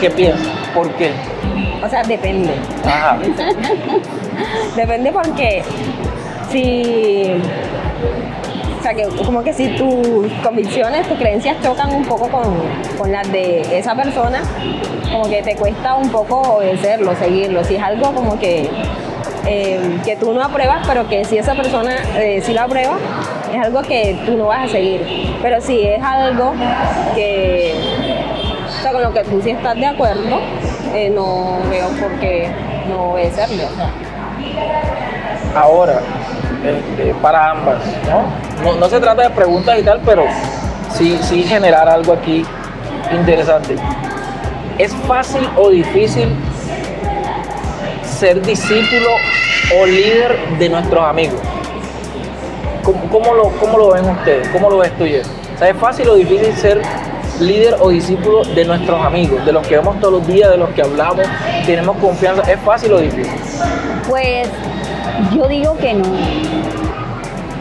¿qué 0.01 0.09
piensas? 0.11 0.62
¿Por 0.75 0.91
qué? 0.95 1.11
O 1.85 1.89
sea, 1.89 2.03
depende. 2.03 2.55
Ajá, 2.85 3.19
Depende 4.77 5.13
porque 5.13 5.63
si. 6.51 7.35
O 8.79 8.83
sea, 8.83 8.95
que 8.95 9.05
como 9.25 9.45
que 9.45 9.53
si 9.53 9.69
tus 9.77 10.33
convicciones, 10.43 11.07
tus 11.07 11.17
creencias 11.19 11.57
chocan 11.63 11.95
un 11.95 12.05
poco 12.05 12.29
con, 12.29 12.55
con 12.99 13.13
las 13.13 13.31
de 13.31 13.79
esa 13.79 13.95
persona, 13.95 14.43
como 15.13 15.29
que 15.29 15.43
te 15.43 15.55
cuesta 15.55 15.95
un 15.95 16.09
poco 16.11 16.41
obedecerlo, 16.57 17.15
seguirlo. 17.15 17.63
Si 17.63 17.77
es 17.77 17.83
algo 17.83 18.13
como 18.13 18.39
que, 18.41 18.69
eh, 19.47 20.01
que 20.05 20.17
tú 20.17 20.33
no 20.33 20.43
apruebas, 20.43 20.85
pero 20.87 21.09
que 21.09 21.25
si 21.25 21.39
esa 21.39 21.55
persona 21.55 21.97
eh, 22.17 22.43
sí 22.45 22.53
lo 22.55 22.63
aprueba, 22.63 22.97
es 23.53 23.65
algo 23.65 23.83
que 23.83 24.19
tú 24.27 24.37
no 24.37 24.47
vas 24.47 24.65
a 24.65 24.73
seguir. 24.73 25.37
Pero 25.41 25.61
si 25.61 25.83
es 25.83 26.03
algo 26.03 26.53
que, 27.15 27.75
o 28.67 28.83
sea, 28.83 28.93
con 28.93 29.03
lo 29.03 29.13
que 29.13 29.23
tú 29.25 29.41
sí 29.43 29.51
estás 29.51 29.77
de 29.77 29.87
acuerdo, 29.87 30.41
eh, 30.95 31.11
no 31.11 31.59
veo 31.71 31.89
por 31.89 32.11
qué 32.21 32.51
no 32.89 33.13
obedecerle. 33.13 33.65
o 33.65 33.75
sea. 33.75 33.91
ahora, 35.55 36.01
este, 36.65 37.15
para 37.15 37.51
ambas, 37.51 37.79
¿no? 38.09 38.65
¿no? 38.65 38.79
no 38.79 38.89
se 38.89 39.01
trata 39.01 39.23
de 39.23 39.31
preguntas 39.31 39.79
y 39.79 39.83
tal, 39.83 40.01
pero 40.05 40.25
sí, 40.97 41.19
sí 41.23 41.43
generar 41.43 41.89
algo 41.89 42.13
aquí 42.13 42.45
interesante. 43.11 43.77
¿Es 44.79 44.95
fácil 45.07 45.49
o 45.57 45.71
difícil 45.71 46.29
ser 48.05 48.41
discípulo 48.43 49.11
o 49.79 49.87
líder 49.87 50.37
de 50.59 50.69
nuestros 50.69 51.05
amigos? 51.05 51.41
¿Cómo, 52.83 53.35
lo, 53.35 53.51
cómo 53.61 53.79
lo 53.79 53.93
ven 53.93 54.09
ustedes? 54.09 54.49
¿Cómo 54.49 54.69
lo 54.69 54.79
ves 54.79 54.97
tú, 54.99 55.05
¿Es 55.05 55.77
fácil 55.79 56.09
o 56.09 56.15
difícil 56.15 56.53
ser 56.57 56.83
líder 57.47 57.77
o 57.81 57.89
discípulo 57.91 58.43
de 58.45 58.65
nuestros 58.65 59.05
amigos, 59.05 59.45
de 59.45 59.53
los 59.53 59.67
que 59.67 59.77
vemos 59.77 59.99
todos 60.01 60.15
los 60.15 60.27
días, 60.27 60.51
de 60.51 60.57
los 60.57 60.71
que 60.71 60.83
hablamos, 60.83 61.27
tenemos 61.67 61.97
confianza? 61.99 62.43
¿Es 62.51 62.59
fácil 62.61 62.93
o 62.93 62.99
difícil? 62.99 63.33
Pues 64.09 64.49
Yo 65.35 65.47
digo 65.49 65.77
que 65.77 65.95
no. 65.95 66.05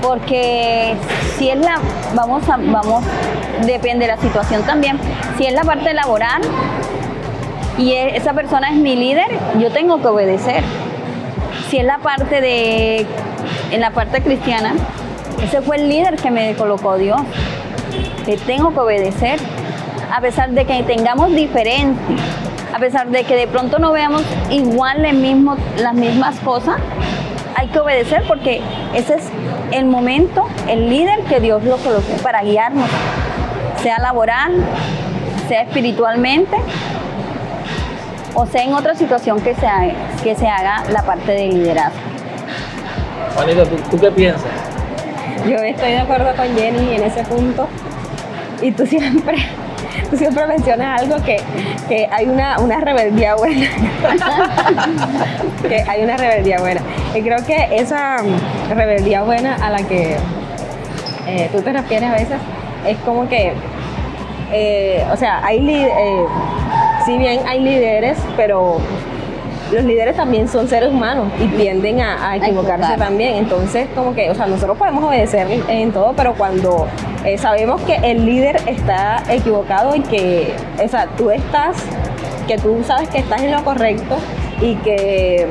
Porque 0.02 0.96
si 1.38 1.50
es 1.50 1.60
la, 1.60 1.80
vamos 2.16 2.48
a, 2.50 2.58
vamos, 2.58 3.04
depende 3.66 4.06
de 4.08 4.12
la 4.16 4.18
situación 4.22 4.64
también. 4.64 4.98
Si 5.38 5.46
es 5.46 5.54
la 5.54 5.62
parte 5.64 5.94
laboral 5.94 6.42
y 7.78 7.92
e- 7.94 8.18
esa 8.18 8.34
persona 8.34 8.70
es 8.70 8.76
mi 8.78 8.96
líder, 8.96 9.28
yo 9.60 9.72
tengo 9.72 10.02
que 10.02 10.08
obedecer. 10.08 10.64
Si 11.70 11.78
es 11.78 11.86
la 11.86 12.00
parte 12.00 12.42
de, 12.42 13.06
en 13.72 13.80
la 13.82 13.92
parte 13.92 14.22
cristiana, 14.22 14.74
ese 15.44 15.62
fue 15.62 15.78
el 15.78 15.88
líder 15.88 16.16
que 16.16 16.32
me 16.32 16.54
colocó 16.56 16.98
Dios. 16.98 17.22
Le 18.26 18.38
tengo 18.38 18.74
que 18.74 18.80
obedecer. 18.80 19.40
A 20.12 20.22
pesar 20.22 20.52
de 20.52 20.66
que 20.66 20.84
tengamos 20.84 21.34
diferencias, 21.34 22.20
a 22.74 22.80
pesar 22.80 23.08
de 23.10 23.24
que 23.24 23.36
de 23.36 23.48
pronto 23.48 23.80
no 23.80 23.92
veamos 23.92 24.24
igual 24.50 25.06
el 25.06 25.18
mismo, 25.18 25.56
las 25.78 25.94
mismas 25.94 26.40
cosas, 26.40 26.78
hay 27.56 27.68
que 27.68 27.80
obedecer 27.80 28.24
porque 28.28 28.62
ese 28.94 29.16
es 29.16 29.30
el 29.72 29.86
momento, 29.86 30.48
el 30.68 30.90
líder 30.90 31.22
que 31.24 31.40
Dios 31.40 31.64
lo 31.64 31.78
colocó 31.78 32.14
para 32.24 32.44
guiarnos, 32.44 32.90
sea 33.82 34.00
laboral, 34.00 34.54
sea 35.48 35.64
espiritualmente 35.64 36.58
o 38.34 38.46
sea 38.46 38.64
en 38.64 38.74
otra 38.74 38.96
situación 38.96 39.42
que 39.42 39.56
se 39.56 39.68
haga, 39.68 39.94
que 40.24 40.36
se 40.36 40.48
haga 40.48 40.84
la 40.92 41.04
parte 41.04 41.32
de 41.32 41.48
liderazgo. 41.48 42.00
Juanita, 43.36 43.66
¿tú, 43.66 43.76
tú 43.90 44.00
qué 44.00 44.12
piensas? 44.12 44.50
Yo 45.48 45.56
estoy 45.56 45.92
de 45.92 46.00
acuerdo 46.00 46.36
con 46.36 46.56
Jenny 46.56 46.96
en 46.96 47.04
ese 47.04 47.24
punto. 47.24 47.68
Y 48.62 48.72
tú 48.72 48.86
siempre, 48.86 49.38
tú 50.12 50.18
siempre 50.18 50.46
mencionas 50.46 51.02
algo 51.02 51.24
que, 51.24 51.40
que 51.88 52.08
hay 52.12 52.28
una, 52.28 52.60
una 52.60 52.80
rebeldía 52.80 53.36
buena. 53.36 53.68
que 55.68 55.84
hay 55.88 56.04
una 56.04 56.18
rebeldía 56.18 56.60
buena. 56.60 56.82
Y 57.16 57.22
creo 57.22 57.44
que 57.46 57.70
esa 57.72 58.18
rebeldía 58.70 59.24
buena 59.24 59.56
a 59.56 59.72
la 59.72 59.82
que 59.84 60.18
eh, 61.28 61.50
tú 61.52 61.62
te 61.62 61.72
refieres 61.72 62.10
a 62.10 62.14
veces 62.14 62.38
es 62.88 62.98
como 63.00 63.28
que, 63.30 63.54
eh, 64.52 65.06
o 65.12 65.16
sea, 65.16 65.44
hay 65.46 65.68
eh, 65.70 66.26
si 67.06 67.18
bien 67.18 67.42
hay 67.48 67.62
líderes, 67.62 68.18
pero 68.36 68.78
los 69.72 69.84
líderes 69.86 70.18
también 70.18 70.48
son 70.50 70.68
seres 70.68 70.90
humanos 70.90 71.28
y 71.40 71.48
tienden 71.48 72.02
a, 72.02 72.32
a 72.32 72.36
equivocarse 72.36 72.84
equivocar. 72.84 72.98
también. 72.98 73.36
Entonces, 73.36 73.88
como 73.96 74.14
que, 74.14 74.30
o 74.30 74.36
sea, 74.36 74.46
nosotros 74.48 74.78
podemos 74.78 75.04
obedecer 75.04 75.48
en 75.70 75.92
todo, 75.94 76.14
pero 76.16 76.34
cuando 76.34 76.88
eh, 77.26 77.38
sabemos 77.38 77.82
que 77.82 77.96
el 77.96 78.26
líder 78.26 78.58
está 78.68 79.24
equivocado 79.30 79.96
y 79.96 80.02
que, 80.02 80.54
o 80.84 80.88
sea, 80.88 81.08
tú 81.18 81.30
estás, 81.32 81.78
que 82.48 82.58
tú 82.58 82.84
sabes 82.86 83.10
que 83.10 83.20
estás 83.20 83.42
en 83.42 83.52
lo 83.52 83.64
correcto 83.64 84.18
y 84.62 84.76
que 84.76 85.48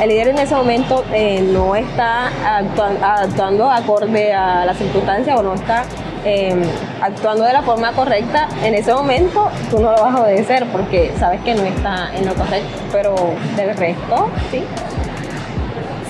el 0.00 0.08
líder 0.08 0.28
en 0.28 0.38
ese 0.38 0.54
momento 0.54 1.04
eh, 1.12 1.40
no 1.52 1.74
está 1.76 2.28
actua- 2.44 2.96
actuando 3.22 3.70
acorde 3.70 4.32
a 4.32 4.64
la 4.64 4.74
circunstancia 4.74 5.36
o 5.36 5.42
no 5.42 5.54
está 5.54 5.84
eh, 6.24 6.54
actuando 7.02 7.44
de 7.44 7.52
la 7.54 7.62
forma 7.62 7.92
correcta, 7.92 8.48
en 8.62 8.74
ese 8.74 8.92
momento 8.94 9.48
tú 9.70 9.78
no 9.80 9.90
lo 9.92 10.02
vas 10.02 10.14
a 10.14 10.20
obedecer 10.22 10.66
porque 10.72 11.12
sabes 11.18 11.40
que 11.42 11.54
no 11.54 11.62
está 11.64 12.10
en 12.14 12.26
lo 12.26 12.34
correcto, 12.34 12.68
pero 12.92 13.14
del 13.56 13.76
resto, 13.76 14.28
sí. 14.50 14.62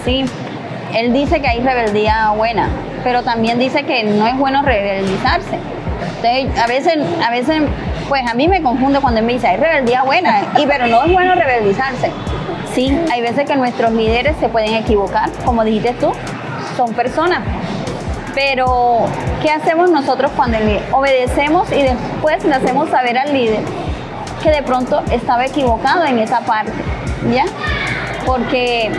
Sí, 0.05 0.25
él 0.95 1.13
dice 1.13 1.41
que 1.41 1.49
hay 1.49 1.61
rebeldía 1.61 2.31
buena, 2.37 2.69
pero 3.05 3.23
también 3.23 3.59
dice 3.59 3.85
que 3.85 4.05
no 4.05 4.27
es 4.27 4.37
bueno 4.37 4.63
rebeldizarse. 4.63 5.59
Entonces, 6.23 6.63
a 6.63 6.67
veces, 6.67 6.99
a 7.27 7.31
veces, 7.31 7.63
pues 8.09 8.23
a 8.31 8.35
mí 8.35 8.49
me 8.49 8.63
confunde 8.63 9.01
cuando 9.01 9.21
él 9.21 9.27
me 9.27 9.35
dice, 9.35 9.49
hay 9.49 9.57
rebeldía 9.57 10.03
buena, 10.03 10.43
y 10.59 10.67
pero 10.67 10.87
no 10.87 11.05
es 11.05 11.13
bueno 11.13 11.35
rebeldizarse. 11.35 12.11
Sí, 12.75 12.97
hay 13.11 13.21
veces 13.21 13.47
que 13.49 13.57
nuestros 13.57 13.93
líderes 13.93 14.37
se 14.39 14.49
pueden 14.49 14.75
equivocar, 14.75 15.31
como 15.45 15.65
dijiste 15.65 15.95
tú, 15.95 16.13
son 16.77 16.93
personas. 16.95 17.41
Pero, 18.35 19.07
¿qué 19.43 19.51
hacemos 19.51 19.91
nosotros 19.91 20.31
cuando 20.37 20.59
líder? 20.61 20.83
Obedecemos 20.93 21.71
y 21.73 21.83
después 21.83 22.45
le 22.45 22.55
hacemos 22.55 22.89
saber 22.91 23.19
al 23.19 23.33
líder 23.33 23.61
que 24.43 24.51
de 24.51 24.63
pronto 24.63 25.03
estaba 25.11 25.45
equivocado 25.47 26.05
en 26.05 26.19
esa 26.19 26.41
parte, 26.41 26.73
¿ya? 27.33 27.45
Porque 28.25 28.91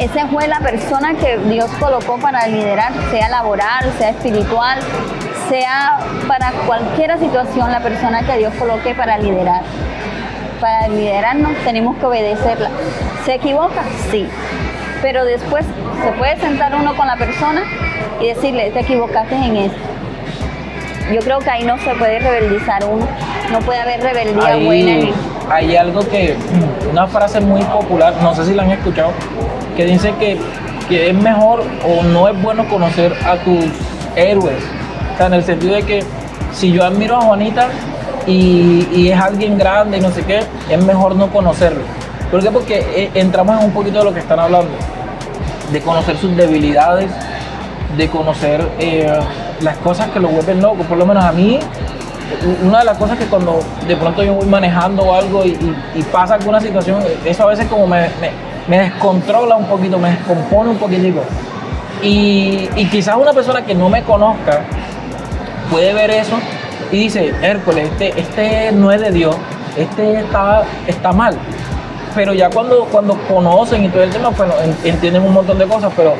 esa 0.00 0.26
fue 0.26 0.46
la 0.48 0.58
persona 0.58 1.14
que 1.14 1.38
Dios 1.38 1.70
colocó 1.78 2.18
para 2.18 2.46
liderar, 2.46 2.92
sea 3.10 3.28
laboral, 3.28 3.92
sea 3.98 4.10
espiritual, 4.10 4.78
sea 5.48 5.98
para 6.26 6.52
cualquier 6.66 7.18
situación, 7.18 7.70
la 7.70 7.80
persona 7.80 8.22
que 8.22 8.38
Dios 8.38 8.52
coloque 8.58 8.94
para 8.94 9.18
liderar. 9.18 9.62
Para 10.60 10.88
liderarnos 10.88 11.52
tenemos 11.64 11.96
que 11.96 12.06
obedecerla. 12.06 12.70
¿Se 13.24 13.34
equivoca? 13.34 13.82
Sí. 14.10 14.26
Pero 15.02 15.24
después 15.24 15.64
se 16.02 16.12
puede 16.12 16.38
sentar 16.40 16.74
uno 16.74 16.96
con 16.96 17.06
la 17.06 17.16
persona 17.16 17.62
y 18.20 18.28
decirle, 18.28 18.70
te 18.70 18.80
equivocaste 18.80 19.34
en 19.34 19.56
esto. 19.56 19.78
Yo 21.12 21.20
creo 21.20 21.38
que 21.38 21.50
ahí 21.50 21.64
no 21.64 21.76
se 21.78 21.94
puede 21.94 22.18
rebeldizar 22.18 22.84
uno. 22.84 23.06
No 23.52 23.58
puede 23.60 23.80
haber 23.80 24.00
rebeldía 24.00 24.56
buena 24.56 24.90
en 24.90 25.12
Hay, 25.50 25.66
hay 25.66 25.76
algo 25.76 26.00
que, 26.08 26.34
una 26.90 27.06
frase 27.06 27.40
muy 27.40 27.62
popular, 27.62 28.14
no 28.22 28.34
sé 28.34 28.46
si 28.46 28.54
la 28.54 28.62
han 28.62 28.70
escuchado, 28.70 29.12
que 29.76 29.84
dice 29.84 30.12
que, 30.18 30.38
que 30.88 31.10
es 31.10 31.14
mejor 31.14 31.62
o 31.86 32.02
no 32.02 32.28
es 32.28 32.40
bueno 32.42 32.68
conocer 32.68 33.12
a 33.24 33.36
tus 33.36 33.64
héroes. 34.16 34.62
O 35.14 35.16
sea, 35.16 35.26
en 35.26 35.34
el 35.34 35.44
sentido 35.44 35.74
de 35.74 35.82
que 35.82 36.02
si 36.52 36.72
yo 36.72 36.84
admiro 36.84 37.16
a 37.16 37.20
Juanita 37.22 37.68
y, 38.26 38.86
y 38.92 39.10
es 39.10 39.20
alguien 39.20 39.58
grande 39.58 39.98
y 39.98 40.00
no 40.00 40.10
sé 40.10 40.22
qué, 40.22 40.40
es 40.70 40.84
mejor 40.84 41.14
no 41.16 41.28
conocerlo. 41.30 41.82
¿Por 42.30 42.42
qué? 42.42 42.50
Porque 42.50 42.78
eh, 42.94 43.10
entramos 43.14 43.58
en 43.58 43.66
un 43.66 43.72
poquito 43.72 43.98
de 43.98 44.04
lo 44.04 44.14
que 44.14 44.20
están 44.20 44.38
hablando, 44.40 44.70
de 45.72 45.80
conocer 45.80 46.16
sus 46.16 46.34
debilidades, 46.36 47.10
de 47.96 48.08
conocer 48.08 48.60
eh, 48.78 49.12
las 49.60 49.76
cosas 49.78 50.08
que 50.10 50.18
lo 50.20 50.28
vuelven 50.28 50.60
loco. 50.60 50.82
Por 50.84 50.98
lo 50.98 51.06
menos 51.06 51.24
a 51.24 51.32
mí, 51.32 51.58
una 52.64 52.80
de 52.80 52.84
las 52.86 52.98
cosas 52.98 53.18
que 53.18 53.26
cuando 53.26 53.60
de 53.86 53.96
pronto 53.96 54.22
yo 54.24 54.34
voy 54.34 54.46
manejando 54.46 55.14
algo 55.14 55.44
y, 55.44 55.50
y- 55.94 56.02
pasa 56.10 56.34
alguna 56.34 56.60
situación, 56.60 57.00
eso 57.24 57.42
a 57.44 57.46
veces 57.46 57.66
como 57.68 57.86
me- 57.86 58.08
me 58.68 58.78
descontrola 58.78 59.56
un 59.56 59.66
poquito, 59.66 59.98
me 59.98 60.10
descompone 60.10 60.70
un 60.70 60.76
poquitico. 60.78 61.20
Y, 62.02 62.68
y 62.76 62.86
quizás 62.86 63.16
una 63.16 63.32
persona 63.32 63.62
que 63.64 63.74
no 63.74 63.88
me 63.88 64.02
conozca 64.02 64.60
puede 65.70 65.92
ver 65.94 66.10
eso 66.10 66.34
y 66.92 66.98
dice, 66.98 67.32
Hércules, 67.42 67.88
este, 67.90 68.20
este 68.20 68.72
no 68.72 68.92
es 68.92 69.00
de 69.00 69.10
Dios, 69.10 69.36
este 69.76 70.20
está, 70.20 70.62
está 70.86 71.12
mal. 71.12 71.34
Pero 72.14 72.32
ya 72.32 72.50
cuando, 72.50 72.84
cuando 72.86 73.18
conocen 73.28 73.84
y 73.84 73.88
todo 73.88 74.02
el 74.02 74.10
tema, 74.10 74.28
bueno, 74.30 74.52
en- 74.62 74.88
entienden 74.88 75.22
un 75.22 75.32
montón 75.32 75.58
de 75.58 75.66
cosas, 75.66 75.92
pero 75.96 76.14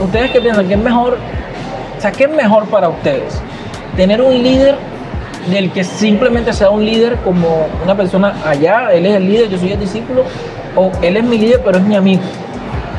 ¿ustedes 0.00 0.30
qué 0.30 0.40
piensan? 0.40 0.66
¿Qué 0.68 0.74
es 0.74 0.80
mejor? 0.80 1.18
O 1.96 2.00
sea, 2.00 2.12
¿qué 2.12 2.24
es 2.24 2.30
mejor 2.30 2.66
para 2.66 2.88
ustedes? 2.88 3.40
¿Tener 3.96 4.22
un 4.22 4.42
líder 4.42 4.76
del 5.50 5.70
que 5.72 5.84
simplemente 5.84 6.52
sea 6.52 6.70
un 6.70 6.84
líder 6.84 7.16
como 7.24 7.66
una 7.84 7.94
persona 7.94 8.34
allá, 8.44 8.88
él 8.92 9.06
es 9.06 9.14
el 9.16 9.26
líder, 9.26 9.48
yo 9.48 9.58
soy 9.58 9.72
el 9.72 9.80
discípulo, 9.80 10.22
o 10.76 10.92
él 11.02 11.16
es 11.16 11.24
mi 11.24 11.38
líder, 11.38 11.62
pero 11.64 11.78
es 11.78 11.84
mi 11.84 11.96
amigo? 11.96 12.22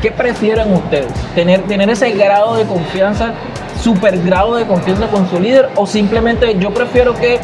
¿Qué 0.02 0.10
prefieren 0.10 0.72
ustedes? 0.72 1.12
¿Tener, 1.34 1.62
tener 1.62 1.88
ese 1.90 2.10
grado 2.10 2.56
de 2.56 2.64
confianza, 2.64 3.32
super 3.80 4.18
grado 4.22 4.56
de 4.56 4.66
confianza 4.66 5.06
con 5.08 5.28
su 5.28 5.40
líder? 5.40 5.70
¿O 5.76 5.86
simplemente 5.86 6.58
yo 6.58 6.72
prefiero 6.72 7.14
que 7.14 7.40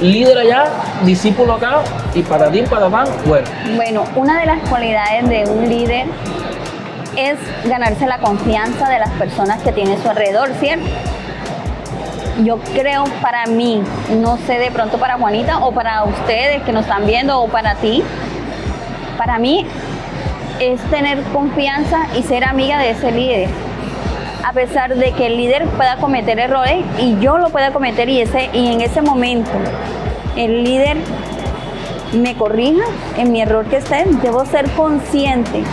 líder 0.00 0.38
allá, 0.38 0.64
discípulo 1.04 1.54
acá 1.54 1.82
y 2.14 2.22
para 2.22 2.50
ti, 2.50 2.62
para 2.62 2.88
pan, 2.88 3.08
bueno? 3.26 3.46
Bueno, 3.76 4.04
una 4.16 4.40
de 4.40 4.46
las 4.46 4.68
cualidades 4.68 5.28
de 5.28 5.44
un 5.50 5.68
líder 5.68 6.06
es 7.16 7.36
ganarse 7.64 8.06
la 8.06 8.18
confianza 8.18 8.88
de 8.88 8.98
las 8.98 9.10
personas 9.12 9.60
que 9.62 9.72
tiene 9.72 9.94
a 9.94 10.02
su 10.02 10.08
alrededor, 10.08 10.50
¿cierto? 10.60 10.86
Yo 12.44 12.58
creo 12.72 13.04
para 13.20 13.46
mí, 13.46 13.82
no 14.20 14.36
sé 14.46 14.58
de 14.58 14.70
pronto 14.70 14.98
para 14.98 15.18
Juanita 15.18 15.58
o 15.58 15.72
para 15.72 16.04
ustedes 16.04 16.62
que 16.62 16.72
nos 16.72 16.84
están 16.84 17.04
viendo 17.04 17.40
o 17.40 17.48
para 17.48 17.74
ti, 17.74 18.04
para 19.18 19.38
mí 19.38 19.66
es 20.60 20.80
tener 20.90 21.22
confianza 21.24 22.06
y 22.16 22.22
ser 22.22 22.44
amiga 22.44 22.78
de 22.78 22.90
ese 22.90 23.12
líder. 23.12 23.48
A 24.46 24.52
pesar 24.52 24.94
de 24.94 25.12
que 25.12 25.26
el 25.26 25.36
líder 25.36 25.66
pueda 25.66 25.96
cometer 25.96 26.38
errores 26.38 26.84
y 26.98 27.18
yo 27.18 27.36
lo 27.36 27.50
pueda 27.50 27.72
cometer 27.72 28.08
y, 28.08 28.20
ese, 28.20 28.48
y 28.54 28.72
en 28.72 28.80
ese 28.80 29.02
momento 29.02 29.50
el 30.36 30.64
líder 30.64 30.96
me 32.12 32.34
corrija 32.34 32.84
en 33.18 33.32
mi 33.32 33.42
error 33.42 33.66
que 33.66 33.76
esté, 33.76 34.06
debo 34.22 34.46
ser 34.46 34.70
consciente. 34.70 35.64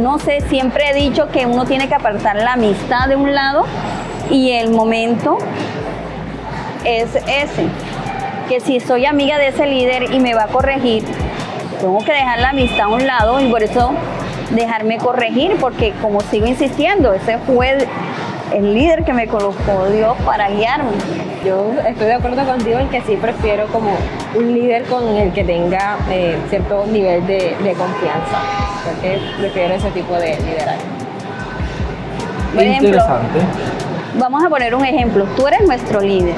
No 0.00 0.18
sé, 0.18 0.40
siempre 0.48 0.90
he 0.90 0.94
dicho 0.94 1.28
que 1.28 1.46
uno 1.46 1.66
tiene 1.66 1.86
que 1.86 1.94
apartar 1.94 2.36
la 2.36 2.54
amistad 2.54 3.08
de 3.08 3.16
un 3.16 3.34
lado 3.34 3.64
y 4.30 4.52
el 4.52 4.70
momento 4.70 5.38
es 6.84 7.14
ese. 7.14 7.68
Que 8.48 8.60
si 8.60 8.80
soy 8.80 9.06
amiga 9.06 9.38
de 9.38 9.48
ese 9.48 9.66
líder 9.66 10.12
y 10.12 10.18
me 10.18 10.34
va 10.34 10.44
a 10.44 10.48
corregir, 10.48 11.04
tengo 11.82 11.98
que 11.98 12.12
dejar 12.12 12.38
la 12.38 12.50
amistad 12.50 12.82
a 12.82 12.88
un 12.88 13.04
lado 13.04 13.40
y 13.40 13.48
por 13.50 13.60
eso 13.60 13.90
dejarme 14.50 14.98
corregir, 14.98 15.56
porque 15.60 15.92
como 16.00 16.20
sigo 16.20 16.46
insistiendo, 16.46 17.12
ese 17.12 17.38
fue, 17.38 17.88
el 18.54 18.74
líder 18.74 19.02
que 19.04 19.12
me 19.12 19.26
colocó 19.26 19.86
Dios 19.92 20.16
para 20.24 20.48
guiarme. 20.50 20.92
Yo 21.44 21.72
estoy 21.84 22.06
de 22.06 22.14
acuerdo 22.14 22.44
contigo 22.44 22.78
en 22.78 22.88
que 22.88 23.00
sí 23.00 23.16
prefiero 23.16 23.66
como 23.66 23.90
un 24.36 24.52
líder 24.52 24.84
con 24.84 25.08
el 25.16 25.32
que 25.32 25.42
tenga 25.42 25.96
eh, 26.08 26.38
cierto 26.50 26.86
nivel 26.86 27.26
de, 27.26 27.56
de 27.64 27.72
confianza. 27.72 28.38
Porque 28.84 29.20
prefiero 29.38 29.74
ese 29.74 29.90
tipo 29.90 30.14
de 30.14 30.36
liderazgo. 30.36 30.82
Por 32.54 32.62
ejemplo, 32.62 32.88
Interesante. 32.90 33.40
Vamos 34.18 34.44
a 34.44 34.48
poner 34.48 34.74
un 34.74 34.84
ejemplo. 34.84 35.24
Tú 35.36 35.48
eres 35.48 35.66
nuestro 35.66 36.00
líder. 36.00 36.36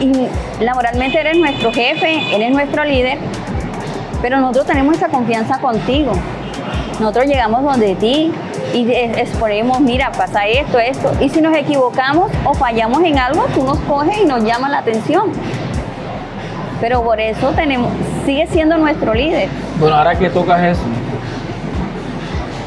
Y 0.00 0.12
laboralmente 0.62 1.20
eres 1.20 1.36
nuestro 1.36 1.72
jefe, 1.72 2.34
eres 2.34 2.50
nuestro 2.50 2.84
líder, 2.84 3.18
pero 4.20 4.38
nosotros 4.38 4.66
tenemos 4.66 4.96
esa 4.96 5.08
confianza 5.08 5.58
contigo. 5.58 6.12
Nosotros 7.00 7.26
llegamos 7.26 7.62
donde 7.62 7.94
ti 7.94 8.32
y 8.74 8.90
exponemos, 8.90 9.80
mira, 9.80 10.12
pasa 10.12 10.46
esto, 10.46 10.78
esto. 10.78 11.12
Y 11.20 11.28
si 11.28 11.40
nos 11.40 11.56
equivocamos 11.56 12.30
o 12.44 12.54
fallamos 12.54 13.02
en 13.04 13.18
algo, 13.18 13.46
tú 13.54 13.62
nos 13.62 13.78
coges 13.80 14.18
y 14.18 14.24
nos 14.24 14.42
llamas 14.42 14.70
la 14.70 14.78
atención. 14.78 15.30
Pero 16.80 17.02
por 17.02 17.20
eso 17.20 17.52
tenemos, 17.52 17.90
sigue 18.24 18.46
siendo 18.48 18.76
nuestro 18.76 19.14
líder. 19.14 19.48
Bueno, 19.78 19.96
ahora 19.96 20.14
que 20.18 20.28
tocas 20.28 20.62
eso, 20.62 20.82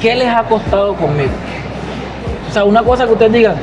¿qué 0.01 0.15
les 0.15 0.27
ha 0.27 0.43
costado 0.43 0.95
conmigo? 0.95 1.31
O 2.49 2.51
sea, 2.51 2.63
una 2.63 2.81
cosa 2.81 3.05
que 3.05 3.13
ustedes 3.13 3.33
digan, 3.33 3.55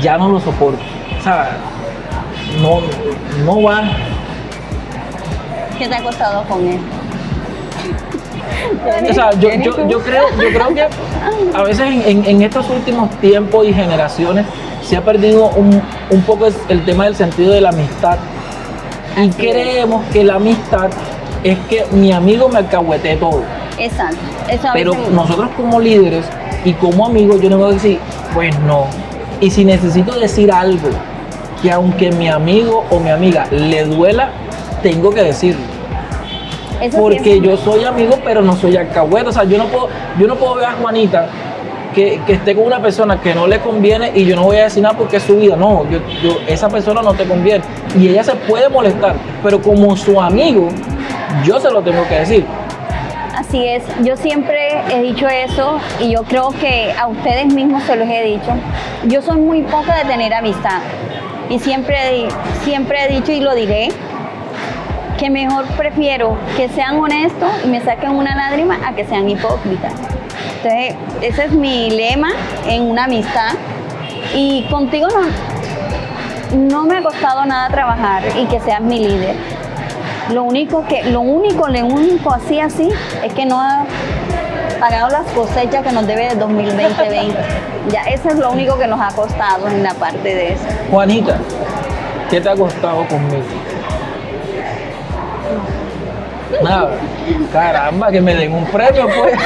ya 0.00 0.18
no 0.18 0.28
lo 0.28 0.40
soporto. 0.40 0.82
O 1.18 1.22
sea, 1.22 1.56
no, 2.64 2.80
no 3.44 3.62
va. 3.62 3.82
¿Qué 5.78 5.86
te 5.88 5.94
ha 5.94 6.02
costado 6.02 6.42
con 6.44 6.66
él? 6.66 6.78
O 9.10 9.14
sea, 9.14 9.30
yo, 9.38 9.50
yo, 9.62 9.88
yo 9.88 10.00
creo, 10.00 10.24
yo 10.30 10.48
creo 10.48 10.74
que 10.74 10.86
a 11.56 11.62
veces 11.62 11.80
en, 11.86 12.02
en- 12.06 12.24
en 12.24 12.42
estos 12.42 12.68
últimos 12.70 13.10
tiempos 13.20 13.66
y 13.66 13.72
generaciones 13.74 14.46
se 14.82 14.96
ha 14.96 15.04
perdido 15.04 15.48
un, 15.50 15.80
un 16.10 16.22
poco 16.22 16.46
el 16.68 16.84
tema 16.84 17.04
del 17.04 17.16
sentido 17.16 17.52
de 17.52 17.60
la 17.60 17.70
amistad. 17.70 18.18
Y 19.16 19.28
creemos 19.30 20.04
que 20.12 20.24
la 20.24 20.34
amistad 20.36 20.88
es 21.42 21.58
que 21.68 21.84
mi 21.92 22.12
amigo 22.12 22.48
me 22.48 22.58
alcahuetee 22.58 23.16
todo. 23.16 23.42
Exacto. 23.78 24.16
Eso 24.48 24.68
Pero 24.72 24.94
nosotros 25.12 25.50
como 25.56 25.80
líderes 25.80 26.24
y 26.64 26.72
como 26.74 27.06
amigos, 27.06 27.40
yo 27.40 27.50
no 27.50 27.58
puedo 27.58 27.72
decir, 27.72 27.98
pues 28.32 28.58
no. 28.60 28.86
Y 29.40 29.50
si 29.50 29.64
necesito 29.64 30.18
decir 30.18 30.50
algo 30.52 30.88
que 31.62 31.70
aunque 31.70 32.10
mi 32.12 32.28
amigo 32.28 32.84
o 32.90 32.98
mi 33.00 33.10
amiga 33.10 33.46
le 33.50 33.84
duela, 33.84 34.30
tengo 34.82 35.10
que 35.10 35.22
decirlo. 35.22 35.62
eso 36.80 36.98
Porque 36.98 37.40
yo 37.40 37.56
soy 37.56 37.84
amigo, 37.84 38.18
pero 38.24 38.42
no 38.42 38.54
soy 38.56 38.76
alcahueta. 38.76 39.30
O 39.30 39.32
sea, 39.32 39.44
yo 39.44 39.58
no 39.58 39.64
puedo, 39.66 39.88
yo 40.18 40.26
no 40.26 40.36
puedo 40.36 40.56
ver 40.56 40.66
a 40.66 40.72
Juanita 40.72 41.28
que, 41.94 42.20
que 42.26 42.34
esté 42.34 42.54
con 42.54 42.64
una 42.66 42.80
persona 42.82 43.20
que 43.20 43.34
no 43.34 43.46
le 43.46 43.60
conviene 43.60 44.10
y 44.14 44.24
yo 44.24 44.36
no 44.36 44.42
voy 44.42 44.56
a 44.56 44.64
decir 44.64 44.82
nada 44.82 44.96
porque 44.96 45.16
es 45.18 45.22
su 45.22 45.36
vida. 45.36 45.56
No, 45.56 45.88
yo, 45.90 45.98
yo- 46.22 46.38
esa 46.46 46.68
persona 46.68 47.00
no 47.02 47.14
te 47.14 47.24
conviene. 47.24 47.64
Y 47.98 48.08
ella 48.08 48.24
se 48.24 48.34
puede 48.34 48.68
molestar, 48.68 49.14
pero 49.42 49.62
como 49.62 49.96
su 49.96 50.20
amigo, 50.20 50.68
yo 51.44 51.60
se 51.60 51.70
lo 51.70 51.80
tengo 51.82 52.06
que 52.08 52.16
decir. 52.16 52.44
Así 53.36 53.64
es, 53.66 53.82
yo 54.02 54.16
siempre 54.16 54.56
he 54.92 55.00
dicho 55.02 55.26
eso 55.28 55.78
y 56.00 56.10
yo 56.12 56.22
creo 56.22 56.50
que 56.50 56.92
a 56.98 57.06
ustedes 57.08 57.46
mismos 57.52 57.82
se 57.84 57.96
los 57.96 58.08
he 58.08 58.22
dicho. 58.22 58.50
Yo 59.06 59.22
soy 59.22 59.38
muy 59.38 59.62
poca 59.62 59.96
de 59.96 60.04
tener 60.04 60.32
amistad 60.34 60.80
y 61.50 61.58
siempre, 61.58 62.28
siempre 62.64 63.04
he 63.04 63.08
dicho 63.08 63.32
y 63.32 63.40
lo 63.40 63.54
diré 63.54 63.88
que 65.18 65.30
mejor 65.30 65.66
prefiero 65.76 66.36
que 66.56 66.68
sean 66.68 66.98
honestos 66.98 67.50
y 67.64 67.68
me 67.68 67.80
saquen 67.80 68.10
una 68.10 68.34
lágrima 68.34 68.78
a 68.86 68.94
que 68.94 69.04
sean 69.04 69.28
hipócritas. 69.28 69.92
Entonces, 70.56 70.96
ese 71.20 71.44
es 71.44 71.52
mi 71.52 71.90
lema 71.90 72.32
en 72.66 72.82
una 72.82 73.04
amistad 73.04 73.52
y 74.34 74.64
contigo 74.70 75.08
no, 75.08 75.20
no 76.56 76.84
me 76.84 76.96
ha 76.96 77.02
costado 77.02 77.44
nada 77.44 77.68
trabajar 77.68 78.22
y 78.36 78.46
que 78.46 78.60
seas 78.60 78.80
mi 78.80 78.98
líder. 78.98 79.36
Lo 80.32 80.44
único 80.44 80.86
que, 80.86 81.04
lo 81.04 81.20
único, 81.20 81.68
lo 81.68 81.86
único 81.86 82.32
así 82.32 82.58
así 82.58 82.88
es 83.22 83.32
que 83.34 83.44
no 83.44 83.60
pagado 84.84 85.08
las 85.08 85.26
cosechas 85.32 85.82
que 85.82 85.92
nos 85.92 86.06
debe 86.06 86.28
de 86.28 86.34
2020. 86.34 87.34
ya 87.88 88.02
eso 88.02 88.28
es 88.28 88.38
lo 88.38 88.50
único 88.50 88.76
que 88.76 88.86
nos 88.86 89.00
ha 89.00 89.08
costado 89.16 89.66
en 89.66 89.82
la 89.82 89.94
parte 89.94 90.34
de 90.34 90.52
eso. 90.52 90.64
Juanita, 90.90 91.38
¿qué 92.28 92.38
te 92.38 92.50
ha 92.50 92.54
costado 92.54 93.06
conmigo? 93.08 93.44
Nada, 96.62 96.90
caramba, 97.50 98.10
que 98.10 98.20
me 98.20 98.34
den 98.34 98.52
un 98.52 98.66
premio, 98.66 99.06
pues. 99.06 99.40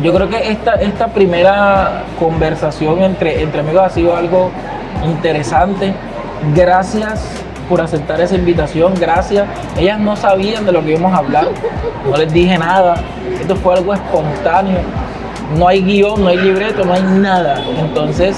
Yo 0.00 0.14
creo 0.14 0.28
que 0.28 0.52
esta, 0.52 0.74
esta 0.74 1.08
primera 1.08 2.04
conversación 2.20 3.02
entre, 3.02 3.42
entre 3.42 3.62
amigos 3.62 3.82
ha 3.82 3.90
sido 3.90 4.16
algo 4.16 4.52
interesante. 5.04 5.92
Gracias 6.54 7.20
por 7.70 7.80
aceptar 7.80 8.20
esa 8.20 8.34
invitación, 8.34 8.94
gracias. 8.98 9.46
Ellas 9.78 10.00
no 10.00 10.16
sabían 10.16 10.66
de 10.66 10.72
lo 10.72 10.82
que 10.84 10.90
íbamos 10.90 11.14
a 11.14 11.18
hablar, 11.18 11.48
no 12.04 12.16
les 12.16 12.32
dije 12.32 12.58
nada. 12.58 12.96
Esto 13.40 13.56
fue 13.56 13.74
algo 13.74 13.94
espontáneo. 13.94 14.78
No 15.58 15.66
hay 15.66 15.82
guion, 15.82 16.22
no 16.22 16.28
hay 16.28 16.36
libreto, 16.38 16.84
no 16.84 16.92
hay 16.92 17.02
nada. 17.02 17.60
Entonces, 17.78 18.36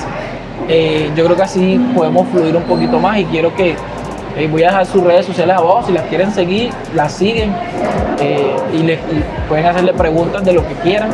eh, 0.68 1.10
yo 1.16 1.24
creo 1.24 1.36
que 1.36 1.42
así 1.42 1.78
podemos 1.94 2.26
fluir 2.28 2.56
un 2.56 2.62
poquito 2.62 2.98
más 2.98 3.18
y 3.18 3.24
quiero 3.26 3.54
que 3.54 3.76
eh, 4.36 4.48
voy 4.50 4.62
a 4.62 4.68
dejar 4.68 4.86
sus 4.86 5.02
redes 5.04 5.26
sociales 5.26 5.56
abajo, 5.56 5.82
si 5.86 5.92
las 5.92 6.04
quieren 6.04 6.32
seguir, 6.32 6.70
las 6.94 7.12
siguen 7.12 7.54
eh, 8.20 8.56
y, 8.72 8.78
le- 8.78 8.94
y 8.94 9.22
pueden 9.48 9.66
hacerle 9.66 9.92
preguntas 9.92 10.42
de 10.44 10.52
lo 10.54 10.66
que 10.66 10.72
quieran 10.76 11.10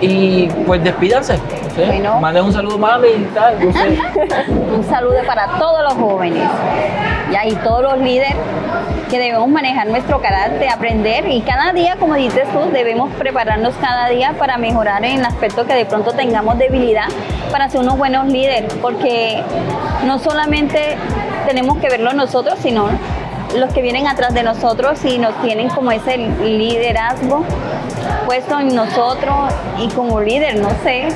y 0.00 0.46
pues 0.66 0.82
despídanse, 0.82 1.36
sé, 1.74 1.86
Bueno. 1.86 2.20
manden 2.20 2.44
un 2.44 2.52
saludo 2.52 2.78
mami 2.78 3.08
y 3.08 3.30
tal, 3.34 3.64
no 3.64 3.72
sé. 3.72 3.98
Un 4.76 4.84
saludo 4.88 5.16
para 5.26 5.46
todos 5.58 5.82
los 5.84 5.94
jóvenes 5.94 6.42
ya, 7.32 7.46
y 7.46 7.54
todos 7.56 7.82
los 7.82 7.98
líderes 7.98 8.34
que 9.10 9.18
debemos 9.18 9.48
manejar 9.48 9.86
nuestro 9.88 10.20
carácter, 10.20 10.68
aprender 10.68 11.26
y 11.28 11.40
cada 11.42 11.72
día, 11.72 11.96
como 11.98 12.14
dices 12.14 12.44
tú, 12.52 12.70
debemos 12.72 13.10
prepararnos 13.14 13.74
cada 13.80 14.08
día 14.08 14.34
para 14.38 14.56
mejorar 14.58 15.04
en 15.04 15.20
el 15.20 15.24
aspecto 15.24 15.66
que 15.66 15.74
de 15.74 15.84
pronto 15.86 16.12
tengamos 16.12 16.58
debilidad 16.58 17.06
para 17.50 17.68
ser 17.68 17.80
unos 17.80 17.96
buenos 17.96 18.26
líderes, 18.26 18.72
porque 18.82 19.42
no 20.06 20.18
solamente 20.18 20.96
tenemos 21.46 21.78
que 21.78 21.88
verlo 21.88 22.12
nosotros, 22.12 22.58
sino 22.60 22.88
los 23.56 23.72
que 23.72 23.82
vienen 23.82 24.06
atrás 24.08 24.34
de 24.34 24.42
nosotros 24.42 25.04
y 25.04 25.18
nos 25.18 25.34
tienen 25.42 25.68
como 25.68 25.92
ese 25.92 26.16
liderazgo 26.18 27.44
puesto 28.24 28.58
en 28.58 28.74
nosotros 28.74 29.52
y 29.78 29.88
como 29.88 30.20
líder, 30.20 30.58
no 30.60 30.70
sé, 30.82 31.08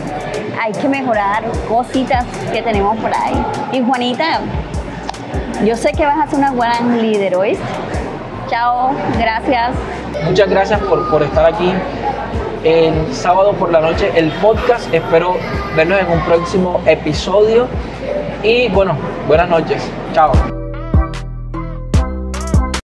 hay 0.61 0.73
que 0.73 0.89
mejorar 0.89 1.45
cositas 1.69 2.25
que 2.53 2.63
tenemos 2.63 2.97
por 2.99 3.11
ahí. 3.15 3.45
Y 3.73 3.83
Juanita, 3.83 4.41
yo 5.65 5.77
sé 5.77 5.93
que 5.93 6.05
vas 6.05 6.19
a 6.19 6.27
ser 6.27 6.39
una 6.39 6.53
buena 6.53 6.81
líder, 6.97 7.37
¿oíste? 7.37 7.65
Chao, 8.49 8.91
gracias. 9.19 9.75
Muchas 10.25 10.49
gracias 10.49 10.81
por, 10.81 11.09
por 11.11 11.23
estar 11.23 11.47
aquí 11.47 11.73
en 12.65 13.15
sábado 13.15 13.53
por 13.53 13.71
la 13.71 13.81
noche, 13.81 14.11
el 14.15 14.31
podcast. 14.33 14.93
Espero 14.93 15.37
verlos 15.77 16.01
en 16.01 16.11
un 16.11 16.21
próximo 16.25 16.81
episodio. 16.87 17.69
Y 18.43 18.69
bueno, 18.69 18.97
buenas 19.27 19.49
noches. 19.49 19.83
Chao. 20.13 20.58